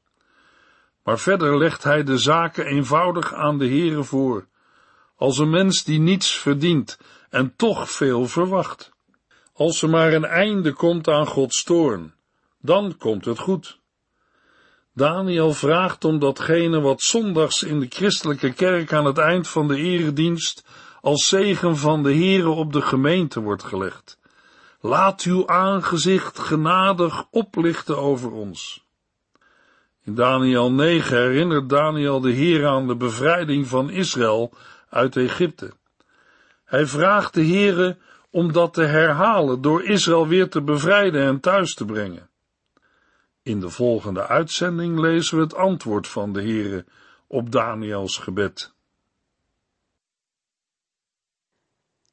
Maar 1.03 1.19
verder 1.19 1.57
legt 1.57 1.83
hij 1.83 2.03
de 2.03 2.17
zaken 2.17 2.65
eenvoudig 2.65 3.33
aan 3.33 3.57
de 3.57 3.67
Heere 3.67 4.03
voor, 4.03 4.47
als 5.15 5.37
een 5.37 5.49
mens 5.49 5.83
die 5.83 5.99
niets 5.99 6.37
verdient 6.37 6.99
en 7.29 7.55
toch 7.55 7.91
veel 7.91 8.27
verwacht. 8.27 8.91
Als 9.53 9.81
er 9.81 9.89
maar 9.89 10.13
een 10.13 10.25
einde 10.25 10.73
komt 10.73 11.07
aan 11.07 11.27
Gods 11.27 11.63
toorn, 11.63 12.13
dan 12.61 12.97
komt 12.97 13.25
het 13.25 13.39
goed. 13.39 13.79
Daniel 14.97 15.53
vraagt 15.53 16.05
om 16.05 16.19
datgene 16.19 16.79
wat 16.81 17.01
zondags 17.01 17.63
in 17.63 17.79
de 17.79 17.85
christelijke 17.89 18.53
kerk 18.53 18.93
aan 18.93 19.05
het 19.05 19.17
eind 19.17 19.47
van 19.47 19.67
de 19.67 19.77
eredienst 19.77 20.65
als 21.01 21.27
zegen 21.27 21.77
van 21.77 22.03
de 22.03 22.13
Heere 22.13 22.49
op 22.49 22.73
de 22.73 22.81
gemeente 22.81 23.41
wordt 23.41 23.63
gelegd. 23.63 24.19
Laat 24.79 25.21
uw 25.21 25.47
aangezicht 25.47 26.39
genadig 26.39 27.25
oplichten 27.31 27.97
over 27.97 28.31
ons. 28.31 28.85
In 30.03 30.15
Daniel 30.15 30.71
9 30.71 31.17
herinnert 31.17 31.69
Daniel 31.69 32.19
de 32.19 32.31
Heer 32.31 32.67
aan 32.67 32.87
de 32.87 32.95
bevrijding 32.95 33.67
van 33.67 33.89
Israël 33.89 34.53
uit 34.89 35.15
Egypte. 35.15 35.71
Hij 36.65 36.85
vraagt 36.85 37.33
de 37.33 37.45
Heere 37.45 37.97
om 38.29 38.51
dat 38.51 38.73
te 38.73 38.83
herhalen 38.83 39.61
door 39.61 39.83
Israël 39.83 40.27
weer 40.27 40.49
te 40.49 40.61
bevrijden 40.61 41.21
en 41.21 41.39
thuis 41.39 41.73
te 41.73 41.85
brengen. 41.85 42.26
In 43.47 43.59
de 43.59 43.69
volgende 43.69 44.27
uitzending 44.27 44.99
lezen 44.99 45.37
we 45.37 45.43
het 45.43 45.55
antwoord 45.55 46.07
van 46.07 46.33
de 46.33 46.41
Heere 46.41 46.85
op 47.27 47.51
Daniels 47.51 48.17
gebed. 48.17 48.73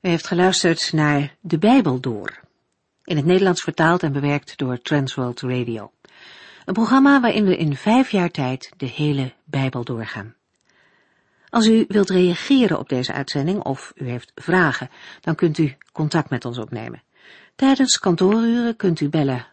U 0.00 0.08
heeft 0.08 0.26
geluisterd 0.26 0.92
naar 0.92 1.36
De 1.40 1.58
Bijbel 1.58 2.00
Door, 2.00 2.40
in 3.04 3.16
het 3.16 3.24
Nederlands 3.24 3.62
vertaald 3.62 4.02
en 4.02 4.12
bewerkt 4.12 4.58
door 4.58 4.80
Transworld 4.80 5.40
Radio. 5.40 5.92
Een 6.64 6.74
programma 6.74 7.20
waarin 7.20 7.44
we 7.44 7.56
in 7.56 7.76
vijf 7.76 8.10
jaar 8.10 8.30
tijd 8.30 8.72
de 8.76 8.86
hele 8.86 9.32
Bijbel 9.44 9.84
doorgaan. 9.84 10.34
Als 11.48 11.66
u 11.66 11.84
wilt 11.88 12.10
reageren 12.10 12.78
op 12.78 12.88
deze 12.88 13.12
uitzending 13.12 13.62
of 13.62 13.92
u 13.94 14.08
heeft 14.08 14.32
vragen, 14.34 14.90
dan 15.20 15.34
kunt 15.34 15.58
u 15.58 15.76
contact 15.92 16.30
met 16.30 16.44
ons 16.44 16.58
opnemen. 16.58 17.02
Tijdens 17.54 17.98
kantooruren 17.98 18.76
kunt 18.76 19.00
u 19.00 19.08
bellen 19.08 19.52